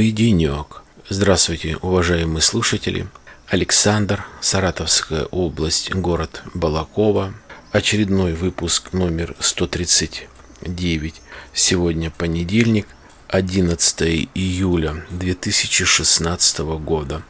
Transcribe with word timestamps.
Мой 0.00 0.12
денек. 0.12 0.82
Здравствуйте, 1.10 1.76
уважаемые 1.82 2.40
слушатели. 2.40 3.06
Александр, 3.48 4.24
Саратовская 4.40 5.26
область, 5.26 5.94
город 5.94 6.42
Балакова. 6.54 7.34
Очередной 7.70 8.32
выпуск 8.32 8.94
номер 8.94 9.36
139. 9.40 11.20
Сегодня 11.52 12.10
понедельник, 12.10 12.86
11 13.28 14.30
июля 14.34 15.04
2016 15.10 16.58
года. 16.60 17.22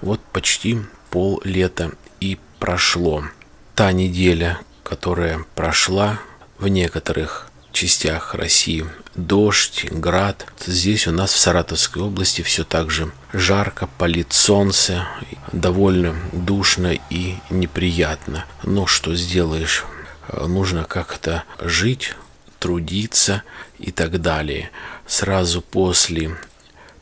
Вот 0.00 0.20
почти 0.32 0.80
пол 1.10 1.40
лета 1.44 1.92
и 2.18 2.40
прошло. 2.58 3.22
Та 3.76 3.92
неделя, 3.92 4.58
которая 4.82 5.44
прошла 5.54 6.18
в 6.58 6.66
некоторых 6.66 7.52
частях 7.70 8.34
России 8.34 8.84
дождь, 9.26 9.86
град. 9.90 10.46
Здесь 10.64 11.06
у 11.06 11.12
нас 11.12 11.32
в 11.32 11.38
Саратовской 11.38 12.02
области 12.02 12.42
все 12.42 12.64
так 12.64 12.90
же 12.90 13.10
жарко, 13.32 13.88
палит 13.98 14.32
солнце, 14.32 15.06
довольно 15.52 16.14
душно 16.32 16.98
и 17.10 17.36
неприятно. 17.50 18.46
Но 18.62 18.86
что 18.86 19.14
сделаешь? 19.14 19.84
Нужно 20.32 20.84
как-то 20.84 21.44
жить, 21.60 22.14
трудиться 22.58 23.42
и 23.78 23.90
так 23.90 24.20
далее. 24.20 24.70
Сразу 25.06 25.62
после 25.62 26.36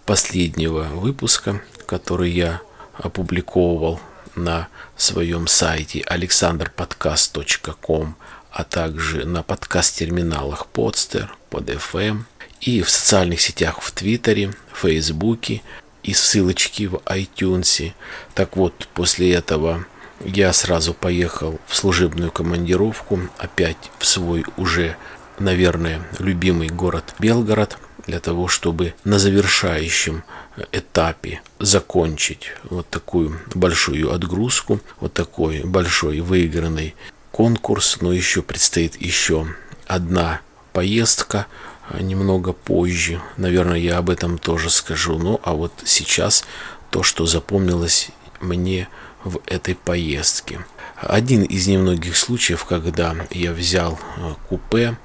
последнего 0.07 0.85
выпуска, 0.85 1.61
который 1.87 2.31
я 2.31 2.61
опубликовал 2.95 4.01
на 4.35 4.69
своем 4.97 5.47
сайте 5.47 6.01
alexanderpodcast.com 6.01 8.17
а 8.51 8.65
также 8.65 9.25
на 9.25 9.43
подкаст-терминалах 9.43 10.67
Podster, 10.73 11.29
PodFM 11.51 12.25
и 12.61 12.83
в 12.83 12.91
социальных 12.91 13.41
сетях 13.41 13.81
в 13.81 13.91
Твиттере, 13.93 14.53
Фейсбуке 14.75 15.63
и 16.03 16.13
ссылочки 16.15 16.87
в 16.87 16.95
iTunes. 17.07 17.93
Так 18.35 18.57
вот, 18.57 18.89
после 18.95 19.33
этого 19.33 19.85
я 20.25 20.53
сразу 20.53 20.95
поехал 20.95 21.61
в 21.67 21.77
служебную 21.77 22.31
командировку, 22.31 23.21
опять 23.39 23.91
в 23.99 24.07
свой 24.07 24.45
уже, 24.57 24.97
наверное, 25.39 26.03
любимый 26.19 26.69
город 26.69 27.15
Белгород, 27.19 27.79
для 28.07 28.21
того, 28.21 28.49
чтобы 28.49 28.95
на 29.05 29.19
завершающем 29.19 30.25
этапе 30.73 31.43
закончить 31.59 32.53
вот 32.65 32.89
такую 32.89 33.39
большую 33.55 34.13
отгрузку, 34.13 34.81
вот 34.99 35.13
такой 35.13 35.63
большой 35.63 36.21
выигранный 36.21 36.95
конкурс, 37.31 37.99
но 38.01 38.13
еще 38.13 38.41
предстоит 38.43 39.01
еще 39.01 39.47
одна 39.87 40.41
поездка 40.79 41.49
а, 41.89 42.01
немного 42.01 42.53
позже. 42.53 43.21
Наверное, 43.37 43.79
я 43.79 43.99
об 43.99 44.11
этом 44.11 44.39
тоже 44.39 44.71
скажу. 44.71 45.19
Ну, 45.19 45.41
а 45.43 45.55
вот 45.55 45.73
сейчас 45.85 46.45
то, 46.91 47.03
что 47.03 47.27
запомнилось 47.27 48.11
мне 48.41 48.87
в 49.25 49.41
этой 49.47 49.75
поездке. 49.75 50.65
Один 50.95 51.43
из 51.43 51.67
немногих 51.67 52.17
случаев, 52.17 52.65
когда 52.65 53.17
я 53.33 53.53
взял 53.53 53.99
а, 54.19 54.37
купе, 54.49 54.97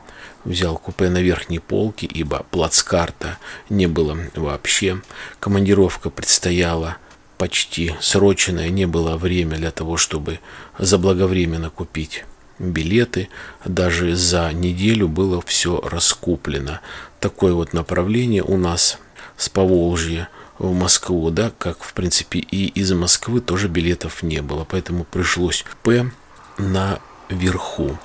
взял 0.45 0.77
купе 0.77 1.09
на 1.09 1.23
верхней 1.23 1.57
полке, 1.57 2.05
ибо 2.05 2.45
плацкарта 2.51 3.39
не 3.67 3.87
было 3.87 4.15
вообще. 4.35 5.01
Командировка 5.39 6.11
предстояла 6.11 6.97
почти 7.39 7.95
срочное, 7.99 8.69
не 8.69 8.85
было 8.85 9.17
время 9.17 9.57
для 9.57 9.71
того, 9.71 9.97
чтобы 9.97 10.39
заблаговременно 10.77 11.71
купить 11.71 12.25
билеты. 12.71 13.29
Даже 13.65 14.15
за 14.15 14.51
неделю 14.53 15.07
было 15.07 15.41
все 15.41 15.81
раскуплено. 15.81 16.79
Такое 17.19 17.53
вот 17.53 17.73
направление 17.73 18.43
у 18.43 18.57
нас 18.57 18.97
с 19.37 19.49
Поволжья 19.49 20.29
в 20.59 20.73
Москву, 20.73 21.29
да, 21.29 21.51
как 21.57 21.83
в 21.83 21.93
принципе 21.93 22.39
и 22.39 22.67
из 22.67 22.91
Москвы 22.93 23.41
тоже 23.41 23.67
билетов 23.67 24.23
не 24.23 24.41
было, 24.41 24.65
поэтому 24.65 25.03
пришлось 25.03 25.65
П 25.83 26.11
наверху. 26.57 27.97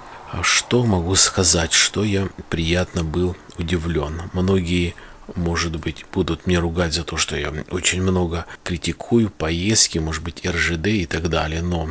Что 0.42 0.84
могу 0.84 1.14
сказать, 1.14 1.72
что 1.72 2.04
я 2.04 2.28
приятно 2.50 3.02
был 3.02 3.36
удивлен. 3.56 4.22
Многие 4.32 4.94
может 5.34 5.76
быть, 5.76 6.04
будут 6.12 6.46
мне 6.46 6.58
ругать 6.58 6.94
за 6.94 7.04
то, 7.04 7.16
что 7.16 7.36
я 7.36 7.52
очень 7.70 8.02
много 8.02 8.46
критикую 8.64 9.30
поездки, 9.30 9.98
может 9.98 10.22
быть, 10.22 10.46
РЖД 10.46 10.86
и 10.86 11.06
так 11.06 11.28
далее, 11.28 11.62
но 11.62 11.88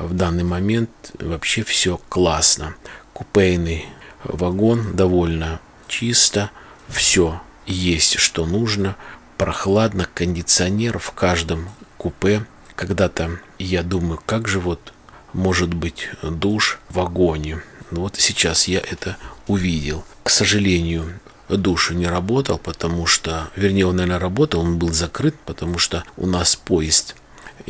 в 0.00 0.14
данный 0.14 0.44
момент 0.44 0.90
вообще 1.18 1.62
все 1.62 2.00
классно. 2.08 2.74
Купейный 3.12 3.86
вагон 4.24 4.96
довольно 4.96 5.60
чисто, 5.88 6.50
все 6.88 7.40
есть, 7.66 8.18
что 8.18 8.46
нужно, 8.46 8.96
прохладно, 9.36 10.08
кондиционер 10.12 10.98
в 10.98 11.12
каждом 11.12 11.68
купе. 11.98 12.46
Когда-то 12.74 13.38
я 13.58 13.82
думаю, 13.82 14.20
как 14.24 14.48
же 14.48 14.58
вот 14.58 14.92
может 15.32 15.74
быть 15.74 16.08
душ 16.22 16.78
в 16.88 16.94
вагоне. 16.94 17.62
Вот 17.90 18.16
сейчас 18.16 18.68
я 18.68 18.80
это 18.80 19.16
увидел. 19.46 20.04
К 20.22 20.30
сожалению, 20.30 21.20
душ 21.48 21.90
не 21.90 22.06
работал, 22.06 22.58
потому 22.58 23.06
что, 23.06 23.50
вернее, 23.56 23.86
он, 23.86 23.96
наверное, 23.96 24.18
работал, 24.18 24.60
он 24.60 24.78
был 24.78 24.92
закрыт, 24.92 25.36
потому 25.44 25.78
что 25.78 26.04
у 26.16 26.26
нас 26.26 26.56
поезд 26.56 27.16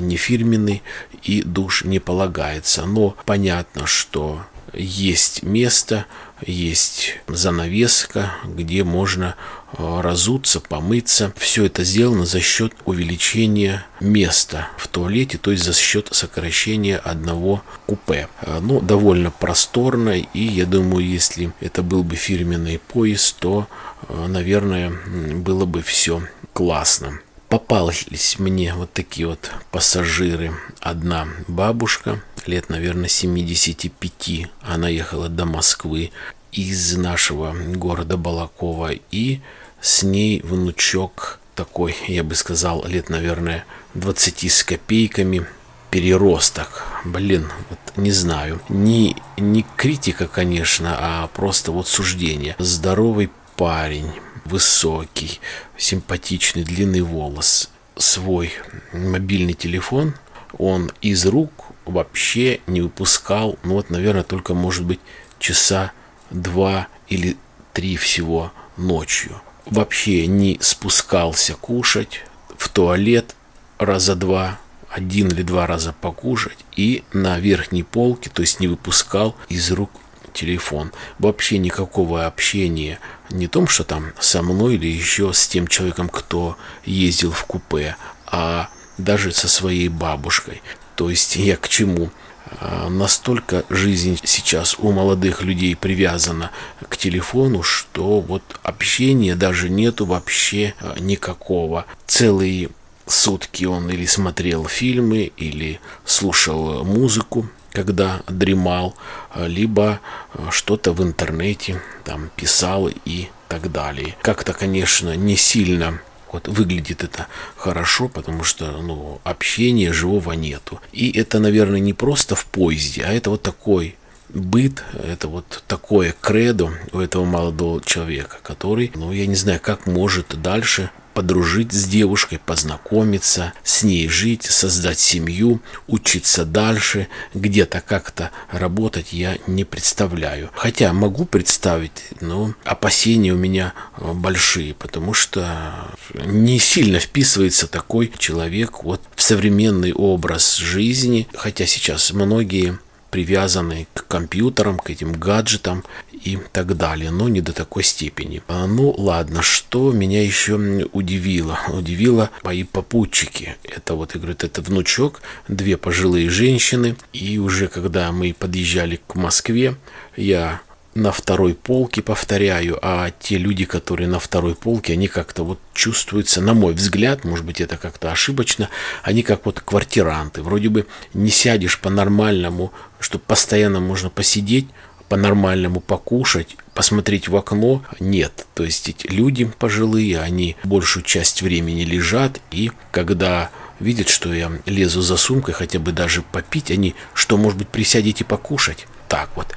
не 0.00 0.16
фирменный 0.16 0.82
и 1.22 1.42
душ 1.42 1.84
не 1.84 1.98
полагается. 1.98 2.86
Но 2.86 3.16
понятно, 3.24 3.86
что 3.86 4.42
есть 4.72 5.42
место, 5.42 6.06
есть 6.46 7.18
занавеска, 7.26 8.32
где 8.44 8.84
можно 8.84 9.36
э, 9.72 10.00
разуться, 10.00 10.60
помыться. 10.60 11.32
Все 11.36 11.66
это 11.66 11.84
сделано 11.84 12.24
за 12.24 12.40
счет 12.40 12.72
увеличения 12.84 13.84
места 14.00 14.68
в 14.78 14.88
туалете, 14.88 15.38
то 15.38 15.50
есть 15.50 15.64
за 15.64 15.74
счет 15.74 16.08
сокращения 16.12 16.96
одного 16.96 17.62
купе. 17.86 18.28
Э, 18.42 18.60
ну, 18.60 18.80
довольно 18.80 19.30
просторно, 19.30 20.18
и 20.18 20.42
я 20.42 20.66
думаю, 20.66 21.06
если 21.06 21.52
это 21.60 21.82
был 21.82 22.02
бы 22.04 22.16
фирменный 22.16 22.78
поезд, 22.78 23.36
то, 23.38 23.66
э, 24.08 24.26
наверное, 24.26 24.92
было 25.34 25.64
бы 25.66 25.82
все 25.82 26.22
классно 26.52 27.20
попались 27.50 28.38
мне 28.38 28.72
вот 28.74 28.92
такие 28.92 29.26
вот 29.26 29.50
пассажиры. 29.70 30.54
Одна 30.78 31.28
бабушка, 31.48 32.22
лет, 32.46 32.70
наверное, 32.70 33.08
75. 33.08 34.48
Она 34.62 34.88
ехала 34.88 35.28
до 35.28 35.44
Москвы 35.44 36.12
из 36.52 36.96
нашего 36.96 37.52
города 37.52 38.16
Балакова. 38.16 38.92
И 39.10 39.40
с 39.80 40.02
ней 40.04 40.40
внучок 40.42 41.40
такой, 41.56 41.96
я 42.06 42.22
бы 42.22 42.34
сказал, 42.36 42.86
лет, 42.86 43.10
наверное, 43.10 43.66
20 43.94 44.50
с 44.50 44.64
копейками. 44.64 45.46
Переросток. 45.90 46.84
Блин, 47.04 47.50
вот 47.68 47.96
не 47.96 48.12
знаю. 48.12 48.60
Не, 48.68 49.16
не 49.36 49.66
критика, 49.76 50.28
конечно, 50.28 50.96
а 50.96 51.26
просто 51.26 51.72
вот 51.72 51.88
суждение. 51.88 52.54
Здоровый 52.60 53.28
парень 53.56 54.12
высокий, 54.44 55.40
симпатичный, 55.76 56.64
длинный 56.64 57.02
волос, 57.02 57.70
свой 57.96 58.52
мобильный 58.92 59.54
телефон 59.54 60.14
он 60.58 60.90
из 61.00 61.26
рук 61.26 61.52
вообще 61.84 62.60
не 62.66 62.80
выпускал, 62.80 63.58
ну 63.62 63.74
вот, 63.74 63.90
наверное, 63.90 64.22
только, 64.22 64.54
может 64.54 64.84
быть, 64.84 65.00
часа 65.38 65.92
два 66.30 66.88
или 67.08 67.36
три 67.72 67.96
всего 67.96 68.52
ночью. 68.76 69.40
Вообще 69.66 70.26
не 70.26 70.58
спускался 70.60 71.54
кушать 71.54 72.24
в 72.56 72.68
туалет 72.68 73.36
раза 73.78 74.14
два, 74.14 74.58
один 74.88 75.28
или 75.28 75.42
два 75.42 75.66
раза 75.66 75.92
покушать 75.92 76.58
и 76.76 77.04
на 77.12 77.38
верхней 77.38 77.84
полке, 77.84 78.30
то 78.30 78.42
есть 78.42 78.60
не 78.60 78.68
выпускал 78.68 79.36
из 79.48 79.70
рук 79.70 79.90
телефон. 80.32 80.92
Вообще 81.18 81.58
никакого 81.58 82.26
общения 82.26 82.98
не 83.30 83.46
том, 83.46 83.66
что 83.66 83.84
там 83.84 84.12
со 84.18 84.42
мной 84.42 84.74
или 84.74 84.86
еще 84.86 85.32
с 85.32 85.46
тем 85.46 85.66
человеком, 85.66 86.08
кто 86.08 86.56
ездил 86.84 87.32
в 87.32 87.44
купе, 87.44 87.96
а 88.26 88.68
даже 88.98 89.32
со 89.32 89.48
своей 89.48 89.88
бабушкой. 89.88 90.62
То 90.96 91.10
есть 91.10 91.36
я 91.36 91.56
к 91.56 91.68
чему? 91.68 92.10
А, 92.58 92.88
настолько 92.88 93.64
жизнь 93.70 94.18
сейчас 94.24 94.76
у 94.78 94.90
молодых 94.92 95.42
людей 95.42 95.76
привязана 95.76 96.50
к 96.88 96.96
телефону, 96.96 97.62
что 97.62 98.20
вот 98.20 98.42
общения 98.62 99.34
даже 99.36 99.68
нету 99.68 100.04
вообще 100.04 100.74
а, 100.80 100.98
никакого. 100.98 101.86
Целые 102.06 102.70
сутки 103.06 103.64
он 103.64 103.88
или 103.90 104.06
смотрел 104.06 104.66
фильмы, 104.66 105.32
или 105.36 105.80
слушал 106.04 106.84
музыку, 106.84 107.48
когда 107.72 108.22
дремал, 108.28 108.94
а, 109.30 109.46
либо 109.46 110.00
а, 110.32 110.50
что-то 110.50 110.92
в 110.92 111.02
интернете 111.02 111.80
там 112.04 112.30
писал 112.36 112.88
и 113.04 113.28
так 113.48 113.72
далее. 113.72 114.16
Как-то, 114.22 114.52
конечно, 114.52 115.16
не 115.16 115.36
сильно 115.36 116.00
вот 116.32 116.46
выглядит 116.46 117.02
это 117.02 117.26
хорошо, 117.56 118.08
потому 118.08 118.44
что 118.44 118.70
ну, 118.70 119.20
общения 119.24 119.92
живого 119.92 120.32
нету. 120.32 120.80
И 120.92 121.10
это, 121.10 121.40
наверное, 121.40 121.80
не 121.80 121.92
просто 121.92 122.36
в 122.36 122.46
поезде, 122.46 123.02
а 123.02 123.12
это 123.12 123.30
вот 123.30 123.42
такой 123.42 123.96
быт, 124.28 124.84
это 124.92 125.28
вот 125.28 125.64
такое 125.66 126.14
кредо 126.20 126.72
у 126.92 127.00
этого 127.00 127.24
молодого 127.24 127.80
человека, 127.82 128.38
который, 128.42 128.92
ну, 128.94 129.12
я 129.12 129.26
не 129.26 129.34
знаю, 129.34 129.60
как 129.60 129.86
может 129.86 130.40
дальше 130.40 130.90
подружить 131.14 131.72
с 131.72 131.84
девушкой, 131.86 132.38
познакомиться, 132.44 133.52
с 133.64 133.82
ней 133.82 134.08
жить, 134.08 134.44
создать 134.44 134.98
семью, 134.98 135.60
учиться 135.86 136.44
дальше, 136.44 137.08
где-то 137.34 137.80
как-то 137.80 138.30
работать 138.50 139.12
я 139.12 139.36
не 139.46 139.64
представляю. 139.64 140.50
Хотя 140.54 140.92
могу 140.92 141.24
представить, 141.24 142.10
но 142.20 142.54
опасения 142.64 143.32
у 143.32 143.36
меня 143.36 143.74
э, 143.98 144.12
большие, 144.12 144.74
потому 144.74 145.14
что 145.14 145.94
не 146.14 146.58
сильно 146.58 146.98
вписывается 146.98 147.66
такой 147.66 148.12
человек 148.18 148.82
вот 148.84 149.00
в 149.14 149.22
современный 149.22 149.92
образ 149.92 150.56
жизни, 150.56 151.28
хотя 151.34 151.66
сейчас 151.66 152.12
многие 152.12 152.78
привязаны 153.10 153.86
к 153.94 154.06
компьютерам, 154.06 154.78
к 154.78 154.90
этим 154.90 155.12
гаджетам 155.12 155.84
и 156.12 156.38
так 156.52 156.76
далее, 156.76 157.10
но 157.10 157.28
не 157.28 157.40
до 157.40 157.52
такой 157.52 157.82
степени. 157.82 158.42
А, 158.48 158.66
ну 158.66 158.94
ладно, 158.96 159.42
что 159.42 159.92
меня 159.92 160.22
еще 160.22 160.54
удивило? 160.92 161.58
Удивило 161.68 162.30
мои 162.42 162.64
попутчики. 162.64 163.56
Это 163.64 163.94
вот, 163.94 164.14
я 164.14 164.20
говорю, 164.20 164.36
это 164.38 164.62
внучок, 164.62 165.22
две 165.48 165.76
пожилые 165.76 166.28
женщины. 166.30 166.96
И 167.12 167.38
уже 167.38 167.68
когда 167.68 168.12
мы 168.12 168.34
подъезжали 168.38 169.00
к 169.06 169.14
Москве, 169.14 169.76
я 170.16 170.60
на 170.94 171.12
второй 171.12 171.54
полке, 171.54 172.02
повторяю, 172.02 172.78
а 172.82 173.10
те 173.20 173.38
люди, 173.38 173.64
которые 173.64 174.08
на 174.08 174.18
второй 174.18 174.54
полке, 174.54 174.94
они 174.94 175.06
как-то 175.06 175.44
вот 175.44 175.60
чувствуются, 175.72 176.40
на 176.40 176.52
мой 176.52 176.74
взгляд, 176.74 177.24
может 177.24 177.44
быть 177.44 177.60
это 177.60 177.76
как-то 177.76 178.10
ошибочно, 178.10 178.68
они 179.02 179.22
как 179.22 179.46
вот 179.46 179.60
квартиранты. 179.60 180.42
Вроде 180.42 180.68
бы 180.68 180.86
не 181.14 181.30
сядешь 181.30 181.78
по-нормальному, 181.78 182.72
чтобы 182.98 183.24
постоянно 183.26 183.80
можно 183.80 184.10
посидеть, 184.10 184.66
по-нормальному 185.08 185.80
покушать, 185.80 186.56
посмотреть 186.72 187.28
в 187.28 187.36
окно. 187.36 187.82
Нет. 187.98 188.46
То 188.54 188.64
есть 188.64 188.88
эти 188.88 189.08
люди 189.08 189.44
пожилые, 189.44 190.20
они 190.20 190.56
большую 190.64 191.02
часть 191.04 191.42
времени 191.42 191.82
лежат, 191.82 192.40
и 192.52 192.70
когда 192.92 193.50
видят, 193.80 194.08
что 194.08 194.32
я 194.32 194.52
лезу 194.66 195.02
за 195.02 195.16
сумкой, 195.16 195.54
хотя 195.54 195.78
бы 195.78 195.90
даже 195.92 196.22
попить, 196.22 196.70
они, 196.70 196.94
что, 197.12 197.36
может 197.36 197.58
быть, 197.58 197.68
присядете 197.68 198.24
покушать? 198.24 198.86
Так 199.10 199.28
вот. 199.34 199.48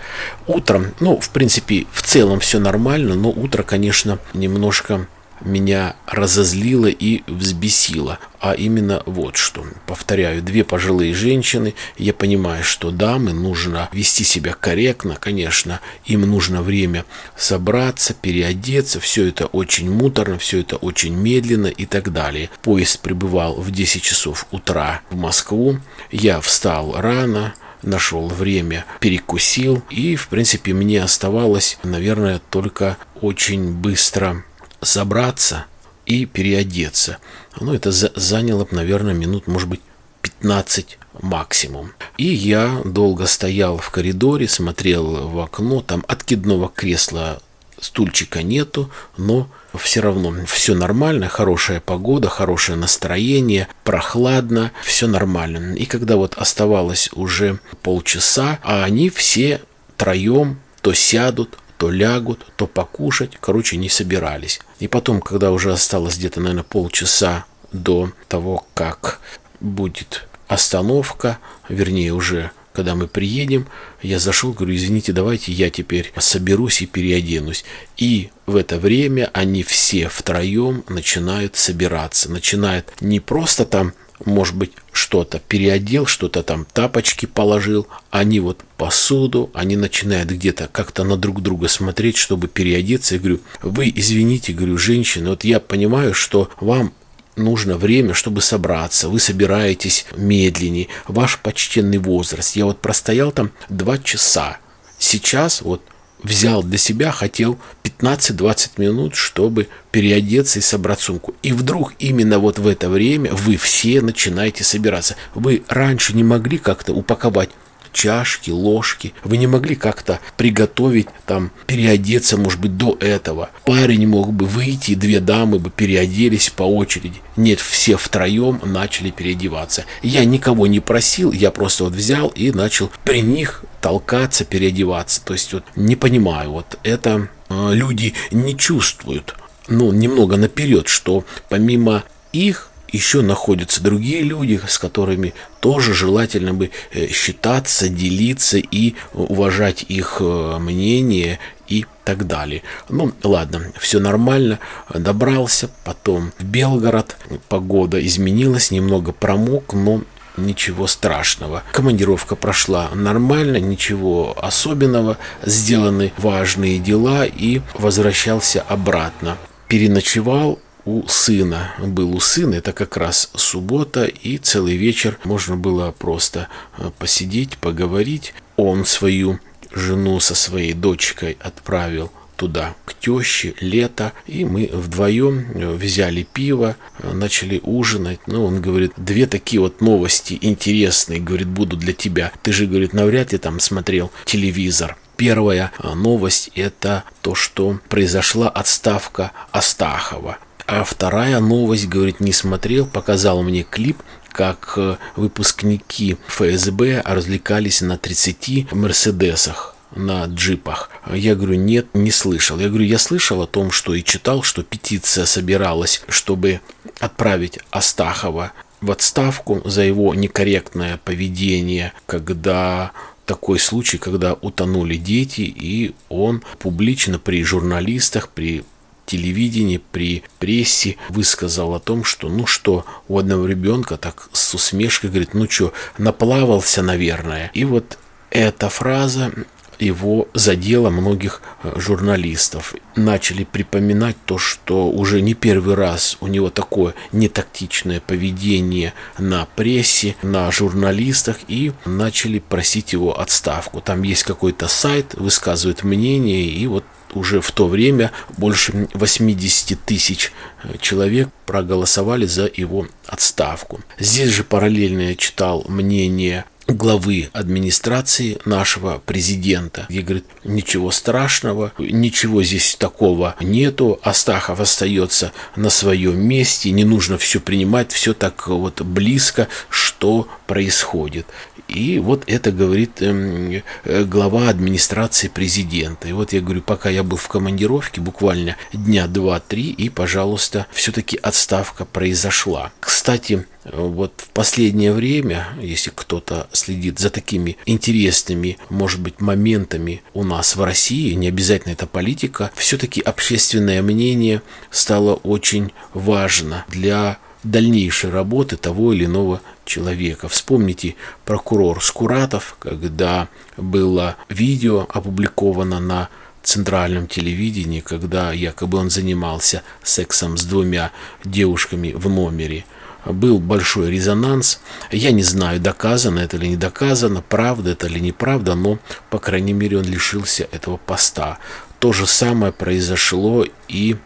Утром, 0.47 0.95
ну, 0.99 1.19
в 1.19 1.29
принципе, 1.29 1.85
в 1.93 2.01
целом 2.01 2.39
все 2.39 2.59
нормально, 2.59 3.13
но 3.13 3.29
утро, 3.29 3.61
конечно, 3.61 4.17
немножко 4.33 5.07
меня 5.41 5.95
разозлило 6.07 6.87
и 6.87 7.21
взбесило. 7.27 8.17
А 8.39 8.53
именно 8.53 9.03
вот 9.05 9.35
что. 9.37 9.63
Повторяю, 9.85 10.41
две 10.41 10.63
пожилые 10.63 11.13
женщины. 11.13 11.75
Я 11.97 12.13
понимаю, 12.13 12.63
что 12.63 12.91
дамы 12.91 13.31
нужно 13.33 13.89
вести 13.91 14.23
себя 14.23 14.53
корректно, 14.53 15.17
конечно. 15.19 15.81
Им 16.05 16.21
нужно 16.21 16.61
время 16.61 17.05
собраться, 17.37 18.13
переодеться. 18.13 18.99
Все 18.99 19.27
это 19.27 19.45
очень 19.45 19.91
муторно, 19.91 20.39
все 20.39 20.61
это 20.61 20.77
очень 20.77 21.13
медленно 21.13 21.67
и 21.67 21.85
так 21.85 22.11
далее. 22.11 22.49
Поезд 22.63 23.01
прибывал 23.01 23.55
в 23.55 23.69
10 23.69 24.01
часов 24.01 24.47
утра 24.51 25.01
в 25.09 25.15
Москву. 25.15 25.77
Я 26.11 26.41
встал 26.41 26.93
рано, 26.99 27.53
нашел 27.83 28.27
время, 28.27 28.85
перекусил. 28.99 29.83
И, 29.89 30.15
в 30.15 30.27
принципе, 30.27 30.73
мне 30.73 31.01
оставалось, 31.01 31.77
наверное, 31.83 32.41
только 32.49 32.97
очень 33.21 33.71
быстро 33.71 34.43
собраться 34.81 35.65
и 36.05 36.25
переодеться. 36.25 37.17
Ну, 37.59 37.73
это 37.73 37.91
за 37.91 38.11
заняло, 38.15 38.67
наверное, 38.71 39.13
минут, 39.13 39.47
может 39.47 39.69
быть, 39.69 39.81
15 40.21 40.97
максимум. 41.21 41.91
И 42.17 42.25
я 42.25 42.81
долго 42.83 43.27
стоял 43.27 43.77
в 43.77 43.89
коридоре, 43.91 44.47
смотрел 44.47 45.27
в 45.27 45.39
окно, 45.39 45.81
там 45.81 46.03
откидного 46.07 46.69
кресла 46.69 47.41
стульчика 47.79 48.41
нету, 48.41 48.89
но 49.17 49.47
все 49.77 50.01
равно 50.01 50.33
все 50.45 50.75
нормально, 50.75 51.27
хорошая 51.27 51.79
погода, 51.79 52.29
хорошее 52.29 52.77
настроение, 52.77 53.67
прохладно, 53.83 54.71
все 54.83 55.07
нормально. 55.07 55.75
И 55.75 55.85
когда 55.85 56.15
вот 56.15 56.35
оставалось 56.35 57.09
уже 57.13 57.59
полчаса, 57.81 58.59
а 58.63 58.83
они 58.83 59.09
все 59.09 59.61
троем 59.97 60.59
то 60.81 60.93
сядут, 60.93 61.57
то 61.77 61.89
лягут, 61.89 62.45
то 62.55 62.67
покушать, 62.67 63.37
короче, 63.39 63.77
не 63.77 63.89
собирались. 63.89 64.59
И 64.79 64.87
потом, 64.87 65.21
когда 65.21 65.51
уже 65.51 65.71
осталось 65.71 66.17
где-то, 66.17 66.39
наверное, 66.39 66.63
полчаса 66.63 67.45
до 67.71 68.11
того, 68.27 68.65
как 68.73 69.19
будет 69.59 70.27
остановка, 70.47 71.39
вернее, 71.69 72.13
уже 72.13 72.51
когда 72.73 72.95
мы 72.95 73.07
приедем, 73.07 73.67
я 74.01 74.19
зашел, 74.19 74.51
говорю, 74.51 74.75
извините, 74.75 75.13
давайте 75.13 75.51
я 75.51 75.69
теперь 75.69 76.11
соберусь 76.17 76.81
и 76.81 76.85
переоденусь. 76.85 77.63
И 77.97 78.29
в 78.45 78.55
это 78.55 78.77
время 78.77 79.29
они 79.33 79.63
все 79.63 80.09
втроем 80.09 80.83
начинают 80.89 81.55
собираться. 81.55 82.31
Начинают 82.31 82.91
не 82.99 83.19
просто 83.19 83.65
там, 83.65 83.93
может 84.25 84.55
быть, 84.55 84.71
что-то 84.91 85.39
переодел, 85.39 86.05
что-то 86.05 86.43
там 86.43 86.65
тапочки 86.73 87.25
положил. 87.25 87.87
Они 88.09 88.39
вот 88.39 88.63
посуду, 88.77 89.49
они 89.53 89.75
начинают 89.75 90.29
где-то 90.29 90.67
как-то 90.71 91.03
на 91.03 91.17
друг 91.17 91.41
друга 91.41 91.67
смотреть, 91.67 92.17
чтобы 92.17 92.47
переодеться. 92.47 93.15
Я 93.15 93.21
говорю, 93.21 93.39
вы 93.61 93.91
извините, 93.95 94.53
говорю, 94.53 94.77
женщины, 94.77 95.29
вот 95.29 95.43
я 95.43 95.59
понимаю, 95.59 96.13
что 96.13 96.49
вам 96.59 96.93
нужно 97.35 97.77
время, 97.77 98.13
чтобы 98.13 98.41
собраться, 98.41 99.09
вы 99.09 99.19
собираетесь 99.19 100.05
медленнее, 100.15 100.87
ваш 101.07 101.39
почтенный 101.39 101.97
возраст. 101.97 102.55
Я 102.55 102.65
вот 102.65 102.79
простоял 102.79 103.31
там 103.31 103.51
два 103.69 103.97
часа. 103.97 104.57
Сейчас 104.97 105.61
вот 105.61 105.81
взял 106.23 106.63
для 106.63 106.77
себя, 106.77 107.11
хотел 107.11 107.59
15-20 107.83 108.71
минут, 108.77 109.15
чтобы 109.15 109.67
переодеться 109.91 110.59
и 110.59 110.61
собрать 110.61 111.01
сумку. 111.01 111.35
И 111.43 111.51
вдруг 111.51 111.93
именно 111.99 112.39
вот 112.39 112.59
в 112.59 112.67
это 112.67 112.89
время 112.89 113.33
вы 113.33 113.57
все 113.57 114.01
начинаете 114.01 114.63
собираться. 114.63 115.15
Вы 115.35 115.63
раньше 115.67 116.15
не 116.15 116.23
могли 116.23 116.57
как-то 116.57 116.93
упаковать 116.93 117.49
чашки, 117.93 118.51
ложки. 118.51 119.13
Вы 119.23 119.37
не 119.37 119.47
могли 119.47 119.75
как-то 119.75 120.19
приготовить, 120.35 121.07
там, 121.25 121.51
переодеться, 121.67 122.37
может 122.37 122.59
быть, 122.59 122.75
до 122.75 122.97
этого. 122.99 123.49
Парень 123.65 124.07
мог 124.07 124.33
бы 124.33 124.45
выйти, 124.45 124.95
две 124.95 125.19
дамы 125.19 125.59
бы 125.59 125.69
переоделись 125.69 126.49
по 126.49 126.63
очереди. 126.63 127.21
Нет, 127.37 127.59
все 127.59 127.95
втроем 127.95 128.59
начали 128.63 129.11
переодеваться. 129.11 129.85
Я 130.01 130.25
никого 130.25 130.67
не 130.67 130.79
просил, 130.79 131.31
я 131.31 131.51
просто 131.51 131.85
вот 131.85 131.93
взял 131.93 132.27
и 132.29 132.51
начал 132.51 132.91
при 133.05 133.21
них 133.21 133.63
толкаться, 133.79 134.43
переодеваться. 134.43 135.23
То 135.23 135.33
есть 135.33 135.53
вот 135.53 135.63
не 135.75 135.95
понимаю, 135.95 136.51
вот 136.51 136.77
это 136.83 137.29
э, 137.49 137.69
люди 137.73 138.13
не 138.31 138.57
чувствуют, 138.57 139.35
ну, 139.67 139.91
немного 139.91 140.37
наперед, 140.37 140.87
что 140.87 141.23
помимо 141.49 142.03
их 142.31 142.69
еще 142.93 143.21
находятся 143.21 143.83
другие 143.83 144.21
люди, 144.21 144.61
с 144.65 144.77
которыми 144.77 145.33
тоже 145.59 145.93
желательно 145.93 146.53
бы 146.53 146.71
э, 146.91 147.07
считаться, 147.07 147.89
делиться 147.89 148.57
и 148.57 148.93
уважать 149.13 149.83
их 149.89 150.17
э, 150.21 150.57
мнение 150.59 151.39
и 151.67 151.85
так 152.05 152.27
далее. 152.27 152.61
Ну, 152.89 153.11
ладно, 153.23 153.71
все 153.79 153.99
нормально. 153.99 154.59
Добрался, 154.93 155.69
потом 155.83 156.31
в 156.37 156.43
Белгород. 156.45 157.17
Погода 157.49 158.05
изменилась, 158.05 158.71
немного 158.71 159.11
промок, 159.11 159.73
но 159.73 160.03
ничего 160.37 160.87
страшного. 160.87 161.63
Командировка 161.71 162.35
прошла 162.35 162.89
нормально, 162.93 163.57
ничего 163.57 164.35
особенного. 164.39 165.17
Сделаны 165.43 166.11
важные 166.17 166.79
дела 166.79 167.25
и 167.25 167.61
возвращался 167.73 168.61
обратно. 168.61 169.37
Переночевал 169.67 170.59
у 170.85 171.07
сына. 171.07 171.73
Был 171.79 172.15
у 172.15 172.19
сына, 172.19 172.55
это 172.55 172.73
как 172.73 172.97
раз 172.97 173.29
суббота, 173.35 174.05
и 174.05 174.37
целый 174.37 174.75
вечер 174.75 175.17
можно 175.23 175.55
было 175.55 175.91
просто 175.91 176.47
э, 176.77 176.91
посидеть, 176.97 177.57
поговорить. 177.57 178.33
Он 178.57 178.85
свою 178.85 179.39
жену 179.71 180.19
со 180.19 180.35
своей 180.35 180.73
дочкой 180.73 181.37
отправил 181.39 182.11
туда, 182.35 182.75
к 182.85 182.93
теще, 182.95 183.53
лето, 183.59 184.11
и 184.25 184.43
мы 184.43 184.69
вдвоем 184.71 185.45
э, 185.53 185.71
взяли 185.73 186.23
пиво, 186.23 186.75
э, 186.99 187.13
начали 187.13 187.61
ужинать. 187.63 188.19
Ну, 188.27 188.45
он 188.45 188.61
говорит, 188.61 188.91
две 188.97 189.25
такие 189.25 189.61
вот 189.61 189.81
новости 189.81 190.37
интересные, 190.41 191.19
говорит, 191.19 191.47
буду 191.47 191.77
для 191.77 191.93
тебя. 191.93 192.31
Ты 192.41 192.51
же, 192.51 192.65
говорит, 192.65 192.93
навряд 192.93 193.31
ли 193.31 193.37
там 193.37 193.59
смотрел 193.59 194.11
телевизор. 194.25 194.97
Первая 195.15 195.71
новость– 195.93 196.49
это 196.55 197.03
то, 197.21 197.35
что 197.35 197.79
произошла 197.87 198.49
отставка 198.49 199.31
Астахова. 199.51 200.39
А 200.65 200.83
вторая 200.83 201.39
новость, 201.39 201.87
говорит, 201.87 202.19
не 202.19 202.31
смотрел, 202.31 202.85
показал 202.85 203.43
мне 203.43 203.63
клип, 203.63 203.97
как 204.31 204.73
э, 204.77 204.97
выпускники 205.15 206.17
ФСБ 206.27 207.01
развлекались 207.05 207.81
на 207.81 207.97
30 207.97 208.71
Мерседесах 208.71 209.75
на 209.95 210.25
джипах. 210.25 210.89
Я 211.11 211.35
говорю, 211.35 211.55
нет, 211.55 211.87
не 211.93 212.11
слышал. 212.11 212.59
Я 212.59 212.69
говорю, 212.69 212.85
я 212.85 212.97
слышал 212.97 213.41
о 213.41 213.47
том, 213.47 213.71
что 213.71 213.93
и 213.93 214.03
читал, 214.03 214.41
что 214.41 214.63
петиция 214.63 215.25
собиралась, 215.25 216.01
чтобы 216.07 216.61
отправить 216.99 217.59
Астахова 217.69 218.53
в 218.81 218.91
отставку 218.91 219.61
за 219.65 219.83
его 219.83 220.13
некорректное 220.13 220.99
поведение, 221.03 221.93
когда 222.05 222.91
такой 223.25 223.59
случай, 223.59 223.97
когда 223.97 224.33
утонули 224.33 224.97
дети, 224.97 225.41
и 225.41 225.93
он 226.09 226.43
публично 226.59 227.19
при 227.19 227.43
журналистах, 227.43 228.29
при 228.29 228.63
телевидении, 229.05 229.81
при 229.91 230.23
прессе 230.39 230.97
высказал 231.09 231.73
о 231.75 231.79
том, 231.79 232.03
что 232.03 232.29
ну 232.29 232.45
что, 232.45 232.85
у 233.07 233.17
одного 233.17 233.45
ребенка 233.45 233.97
так 233.97 234.29
с 234.31 234.53
усмешкой 234.53 235.09
говорит, 235.09 235.33
ну 235.33 235.49
что, 235.49 235.73
наплавался, 235.97 236.81
наверное. 236.81 237.51
И 237.53 237.65
вот 237.65 237.97
эта 238.29 238.69
фраза 238.69 239.31
его 239.79 240.27
задело 240.33 240.89
многих 240.89 241.41
э, 241.63 241.73
журналистов. 241.77 242.75
Начали 242.95 243.43
припоминать 243.43 244.15
то, 244.25 244.37
что 244.37 244.89
уже 244.89 245.21
не 245.21 245.33
первый 245.33 245.75
раз 245.75 246.17
у 246.21 246.27
него 246.27 246.49
такое 246.49 246.93
нетактичное 247.11 247.99
поведение 247.99 248.93
на 249.17 249.47
прессе, 249.55 250.15
на 250.21 250.51
журналистах, 250.51 251.37
и 251.47 251.73
начали 251.85 252.39
просить 252.39 252.93
его 252.93 253.19
отставку. 253.19 253.81
Там 253.81 254.03
есть 254.03 254.23
какой-то 254.23 254.67
сайт, 254.67 255.15
высказывает 255.15 255.83
мнение, 255.83 256.45
и 256.45 256.65
вот 256.67 256.85
уже 257.15 257.41
в 257.41 257.51
то 257.51 257.67
время 257.67 258.11
больше 258.37 258.87
80 258.93 259.79
тысяч 259.83 260.31
э, 260.63 260.77
человек 260.79 261.29
проголосовали 261.45 262.25
за 262.25 262.49
его 262.53 262.87
отставку. 263.07 263.81
Здесь 263.99 264.29
же 264.29 264.43
параллельно 264.43 265.09
я 265.09 265.15
читал 265.15 265.65
мнение 265.67 266.45
главы 266.73 267.29
администрации 267.33 268.37
нашего 268.45 269.01
президента. 269.05 269.85
И 269.89 270.01
говорит, 270.01 270.25
ничего 270.43 270.91
страшного, 270.91 271.73
ничего 271.77 272.43
здесь 272.43 272.75
такого 272.75 273.35
нету, 273.39 273.99
Астахов 274.03 274.59
остается 274.59 275.31
на 275.55 275.69
своем 275.69 276.19
месте, 276.19 276.71
не 276.71 276.83
нужно 276.83 277.17
все 277.17 277.39
принимать, 277.39 277.91
все 277.91 278.13
так 278.13 278.47
вот 278.47 278.81
близко, 278.81 279.47
что 279.69 280.27
происходит. 280.47 281.25
И 281.67 281.99
вот 281.99 282.23
это 282.27 282.51
говорит 282.51 283.01
эм, 283.01 283.63
э, 283.83 284.03
глава 284.03 284.49
администрации 284.49 285.27
президента. 285.27 286.07
И 286.07 286.11
вот 286.11 286.33
я 286.33 286.41
говорю, 286.41 286.61
пока 286.61 286.89
я 286.89 287.03
был 287.03 287.17
в 287.17 287.27
командировке, 287.27 288.01
буквально 288.01 288.57
дня 288.73 289.07
два-три, 289.07 289.71
и, 289.71 289.89
пожалуйста, 289.89 290.67
все-таки 290.71 291.17
отставка 291.17 291.85
произошла. 291.85 292.71
Кстати, 292.79 293.47
вот 293.65 294.13
в 294.17 294.29
последнее 294.29 294.91
время, 294.91 295.47
если 295.61 295.91
кто-то 295.93 296.47
следит 296.51 296.99
за 296.99 297.09
такими 297.09 297.57
интересными, 297.65 298.57
может 298.69 298.99
быть, 298.99 299.21
моментами 299.21 300.01
у 300.13 300.23
нас 300.23 300.55
в 300.55 300.63
России, 300.63 301.13
не 301.13 301.27
обязательно 301.27 301.73
это 301.73 301.87
политика, 301.87 302.51
все-таки 302.55 303.01
общественное 303.01 303.81
мнение 303.81 304.41
стало 304.69 305.15
очень 305.15 305.71
важно 305.93 306.65
для 306.67 307.17
дальнейшей 307.43 308.09
работы 308.09 308.55
того 308.57 308.93
или 308.93 309.05
иного 309.05 309.41
человека. 309.65 310.27
Вспомните 310.29 310.95
прокурор 311.25 311.83
Скуратов, 311.83 312.55
когда 312.59 313.27
было 313.57 314.15
видео 314.29 314.87
опубликовано 314.89 315.79
на 315.79 316.09
центральном 316.41 317.07
телевидении, 317.07 317.79
когда 317.79 318.33
якобы 318.33 318.77
он 318.77 318.89
занимался 318.89 319.63
сексом 319.81 320.37
с 320.37 320.43
двумя 320.43 320.91
девушками 321.23 321.93
в 321.93 322.09
номере. 322.09 322.65
Был 323.05 323.39
большой 323.39 323.91
резонанс. 323.91 324.59
Я 324.91 325.11
не 325.11 325.23
знаю, 325.23 325.59
доказано 325.59 326.19
это 326.19 326.37
или 326.37 326.47
не 326.47 326.57
доказано, 326.57 327.21
правда 327.21 327.71
это 327.71 327.87
или 327.87 327.99
неправда, 327.99 328.55
но, 328.55 328.79
по 329.09 329.19
крайней 329.19 329.53
мере, 329.53 329.77
он 329.77 329.85
лишился 329.85 330.47
этого 330.51 330.77
поста. 330.77 331.39
То 331.79 331.91
же 331.91 332.07
самое 332.07 332.53
произошло 332.53 333.45
и 333.67 333.97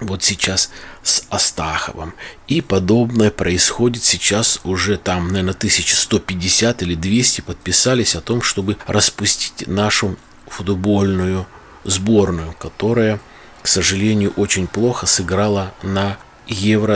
вот 0.00 0.22
сейчас 0.22 0.70
с 1.02 1.24
Астаховым. 1.30 2.14
И 2.48 2.60
подобное 2.60 3.30
происходит 3.30 4.04
сейчас 4.04 4.60
уже 4.64 4.98
там, 4.98 5.28
наверное, 5.28 5.54
1150 5.54 6.82
или 6.82 6.94
200 6.94 7.40
подписались 7.42 8.14
о 8.14 8.20
том, 8.20 8.42
чтобы 8.42 8.76
распустить 8.86 9.66
нашу 9.66 10.16
футбольную 10.46 11.46
сборную, 11.84 12.52
которая, 12.58 13.20
к 13.62 13.68
сожалению, 13.68 14.32
очень 14.36 14.66
плохо 14.66 15.06
сыграла 15.06 15.72
на 15.82 16.18
Евро 16.46 16.94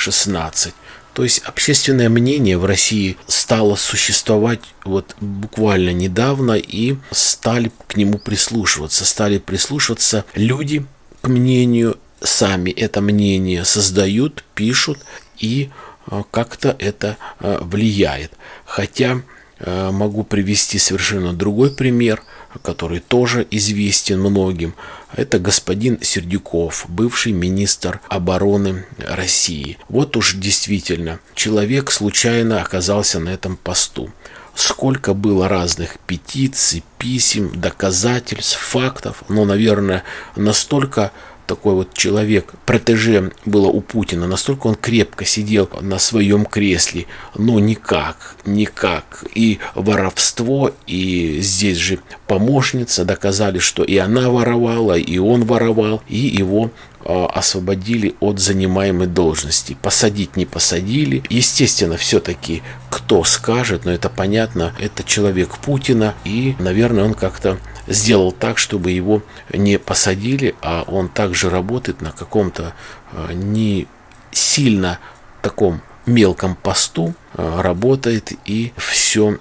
2016. 0.00 0.74
То 1.12 1.24
есть 1.24 1.40
общественное 1.40 2.08
мнение 2.08 2.56
в 2.56 2.64
России 2.64 3.16
стало 3.26 3.74
существовать 3.76 4.60
вот 4.84 5.16
буквально 5.20 5.90
недавно 5.90 6.52
и 6.52 6.96
стали 7.10 7.70
к 7.88 7.96
нему 7.96 8.18
прислушиваться. 8.18 9.04
Стали 9.04 9.38
прислушиваться 9.38 10.24
люди, 10.34 10.86
к 11.20 11.28
мнению, 11.28 11.98
сами 12.22 12.70
это 12.70 13.00
мнение 13.00 13.64
создают, 13.64 14.44
пишут 14.54 15.00
и 15.38 15.70
э, 16.10 16.22
как-то 16.30 16.76
это 16.78 17.16
э, 17.40 17.58
влияет. 17.60 18.32
Хотя 18.64 19.22
э, 19.58 19.90
могу 19.90 20.22
привести 20.22 20.78
совершенно 20.78 21.32
другой 21.32 21.70
пример, 21.72 22.22
который 22.62 23.00
тоже 23.00 23.46
известен 23.50 24.20
многим. 24.20 24.74
Это 25.14 25.38
господин 25.38 26.00
Сердюков, 26.02 26.86
бывший 26.88 27.32
министр 27.32 28.00
обороны 28.08 28.86
России. 28.98 29.78
Вот 29.88 30.16
уж 30.16 30.34
действительно, 30.34 31.20
человек 31.34 31.90
случайно 31.90 32.60
оказался 32.62 33.18
на 33.18 33.30
этом 33.30 33.56
посту 33.56 34.10
сколько 34.54 35.14
было 35.14 35.48
разных 35.48 35.98
петиций, 36.06 36.84
писем, 36.98 37.60
доказательств, 37.60 38.58
фактов, 38.58 39.22
но, 39.28 39.44
наверное, 39.44 40.04
настолько 40.36 41.12
такой 41.50 41.74
вот 41.74 41.94
человек, 41.94 42.54
протеже 42.64 43.32
было 43.44 43.66
у 43.66 43.80
Путина, 43.80 44.28
настолько 44.28 44.68
он 44.68 44.76
крепко 44.76 45.24
сидел 45.24 45.68
на 45.80 45.98
своем 45.98 46.44
кресле, 46.44 47.06
но 47.36 47.58
никак, 47.58 48.36
никак. 48.46 49.24
И 49.34 49.58
воровство, 49.74 50.70
и 50.86 51.40
здесь 51.40 51.78
же 51.78 51.98
помощница 52.28 53.04
доказали, 53.04 53.58
что 53.58 53.82
и 53.82 53.96
она 53.96 54.30
воровала, 54.30 54.96
и 54.96 55.18
он 55.18 55.44
воровал, 55.44 56.04
и 56.06 56.18
его 56.18 56.70
а, 57.04 57.26
освободили 57.26 58.14
от 58.20 58.38
занимаемой 58.38 59.08
должности. 59.08 59.76
Посадить 59.82 60.36
не 60.36 60.46
посадили. 60.46 61.24
Естественно, 61.30 61.96
все-таки 61.96 62.62
кто 62.90 63.24
скажет, 63.24 63.86
но 63.86 63.90
это 63.90 64.08
понятно, 64.08 64.72
это 64.78 65.02
человек 65.02 65.58
Путина, 65.58 66.14
и, 66.24 66.54
наверное, 66.60 67.02
он 67.02 67.14
как-то 67.14 67.58
сделал 67.86 68.32
так, 68.32 68.58
чтобы 68.58 68.90
его 68.90 69.22
не 69.52 69.78
посадили, 69.78 70.54
а 70.62 70.84
он 70.86 71.08
также 71.08 71.50
работает 71.50 72.00
на 72.00 72.12
каком-то 72.12 72.74
э, 73.12 73.32
не 73.32 73.86
сильно 74.32 74.98
таком 75.42 75.82
мелком 76.06 76.54
посту, 76.56 77.14
э, 77.34 77.60
работает 77.60 78.32
и 78.44 78.72
все 78.76 79.38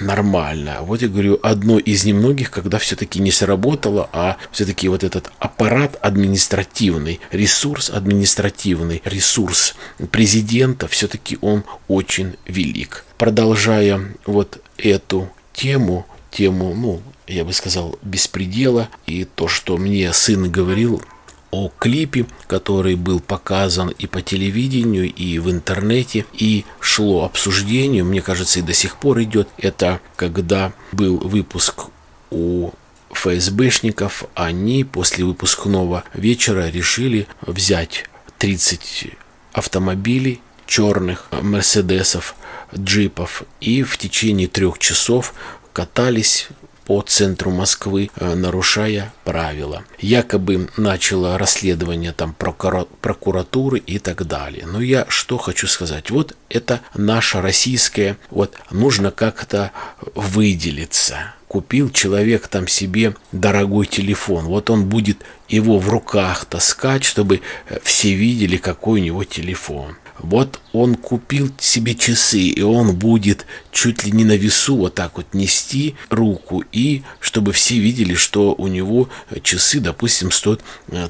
нормально. 0.00 0.78
Вот 0.82 1.02
я 1.02 1.08
говорю, 1.08 1.38
одно 1.42 1.78
из 1.78 2.04
немногих, 2.04 2.50
когда 2.50 2.78
все-таки 2.78 3.20
не 3.20 3.30
сработало, 3.30 4.08
а 4.12 4.36
все-таки 4.52 4.88
вот 4.88 5.02
этот 5.02 5.30
аппарат 5.38 5.98
административный, 6.02 7.20
ресурс 7.30 7.90
административный, 7.90 9.02
ресурс 9.04 9.74
президента, 10.10 10.88
все-таки 10.88 11.38
он 11.40 11.64
очень 11.88 12.36
велик. 12.46 13.04
Продолжая 13.16 14.00
вот 14.26 14.62
эту 14.76 15.30
тему, 15.52 16.06
тему, 16.30 16.74
ну, 16.74 17.02
я 17.26 17.44
бы 17.44 17.52
сказал, 17.52 17.98
беспредела. 18.02 18.88
И 19.06 19.24
то, 19.24 19.48
что 19.48 19.76
мне 19.76 20.12
сын 20.12 20.50
говорил 20.50 21.02
о 21.50 21.70
клипе, 21.78 22.26
который 22.46 22.94
был 22.94 23.20
показан 23.20 23.88
и 23.88 24.06
по 24.06 24.20
телевидению, 24.20 25.12
и 25.12 25.38
в 25.38 25.50
интернете, 25.50 26.26
и 26.32 26.64
шло 26.80 27.24
обсуждение, 27.24 28.04
мне 28.04 28.20
кажется, 28.20 28.58
и 28.58 28.62
до 28.62 28.74
сих 28.74 28.96
пор 28.96 29.22
идет. 29.22 29.48
Это 29.56 30.00
когда 30.16 30.72
был 30.92 31.18
выпуск 31.18 31.86
у 32.30 32.70
ФСБшников, 33.10 34.24
они 34.34 34.84
после 34.84 35.24
выпускного 35.24 36.04
вечера 36.12 36.68
решили 36.68 37.26
взять 37.40 38.04
30 38.38 39.14
автомобилей 39.52 40.40
черных, 40.66 41.26
мерседесов, 41.32 42.34
джипов 42.76 43.42
и 43.60 43.82
в 43.82 43.96
течение 43.96 44.46
трех 44.46 44.78
часов 44.78 45.34
катались 45.78 46.48
по 46.86 47.02
центру 47.02 47.52
Москвы, 47.52 48.10
э, 48.16 48.34
нарушая 48.34 49.12
правила. 49.22 49.84
Якобы 50.00 50.68
начало 50.76 51.38
расследование 51.38 52.10
там 52.12 52.34
прокуратуры 52.34 53.78
и 53.78 54.00
так 54.00 54.26
далее. 54.26 54.66
Но 54.66 54.80
я 54.80 55.06
что 55.08 55.38
хочу 55.38 55.68
сказать. 55.68 56.10
Вот 56.10 56.34
это 56.48 56.80
наша 56.94 57.40
российская, 57.40 58.16
вот 58.30 58.54
нужно 58.72 59.12
как-то 59.12 59.70
выделиться 60.16 61.34
купил 61.46 61.90
человек 61.90 62.46
там 62.48 62.68
себе 62.68 63.14
дорогой 63.32 63.86
телефон. 63.86 64.44
Вот 64.44 64.68
он 64.68 64.84
будет 64.84 65.18
его 65.48 65.78
в 65.78 65.88
руках 65.88 66.44
таскать, 66.44 67.04
чтобы 67.04 67.40
э, 67.68 67.78
все 67.82 68.12
видели, 68.12 68.58
какой 68.58 69.00
у 69.00 69.04
него 69.04 69.24
телефон. 69.24 69.96
Вот 70.18 70.60
он 70.72 70.96
купил 70.96 71.50
себе 71.58 71.94
часы, 71.94 72.40
и 72.40 72.62
он 72.62 72.96
будет 72.96 73.46
чуть 73.70 74.04
ли 74.04 74.12
не 74.12 74.24
на 74.24 74.36
весу 74.36 74.76
вот 74.76 74.94
так 74.94 75.16
вот 75.16 75.32
нести 75.32 75.94
руку, 76.10 76.64
и 76.72 77.02
чтобы 77.20 77.52
все 77.52 77.78
видели, 77.78 78.14
что 78.14 78.54
у 78.54 78.66
него 78.66 79.08
часы, 79.42 79.80
допустим, 79.80 80.30
стоят 80.30 80.62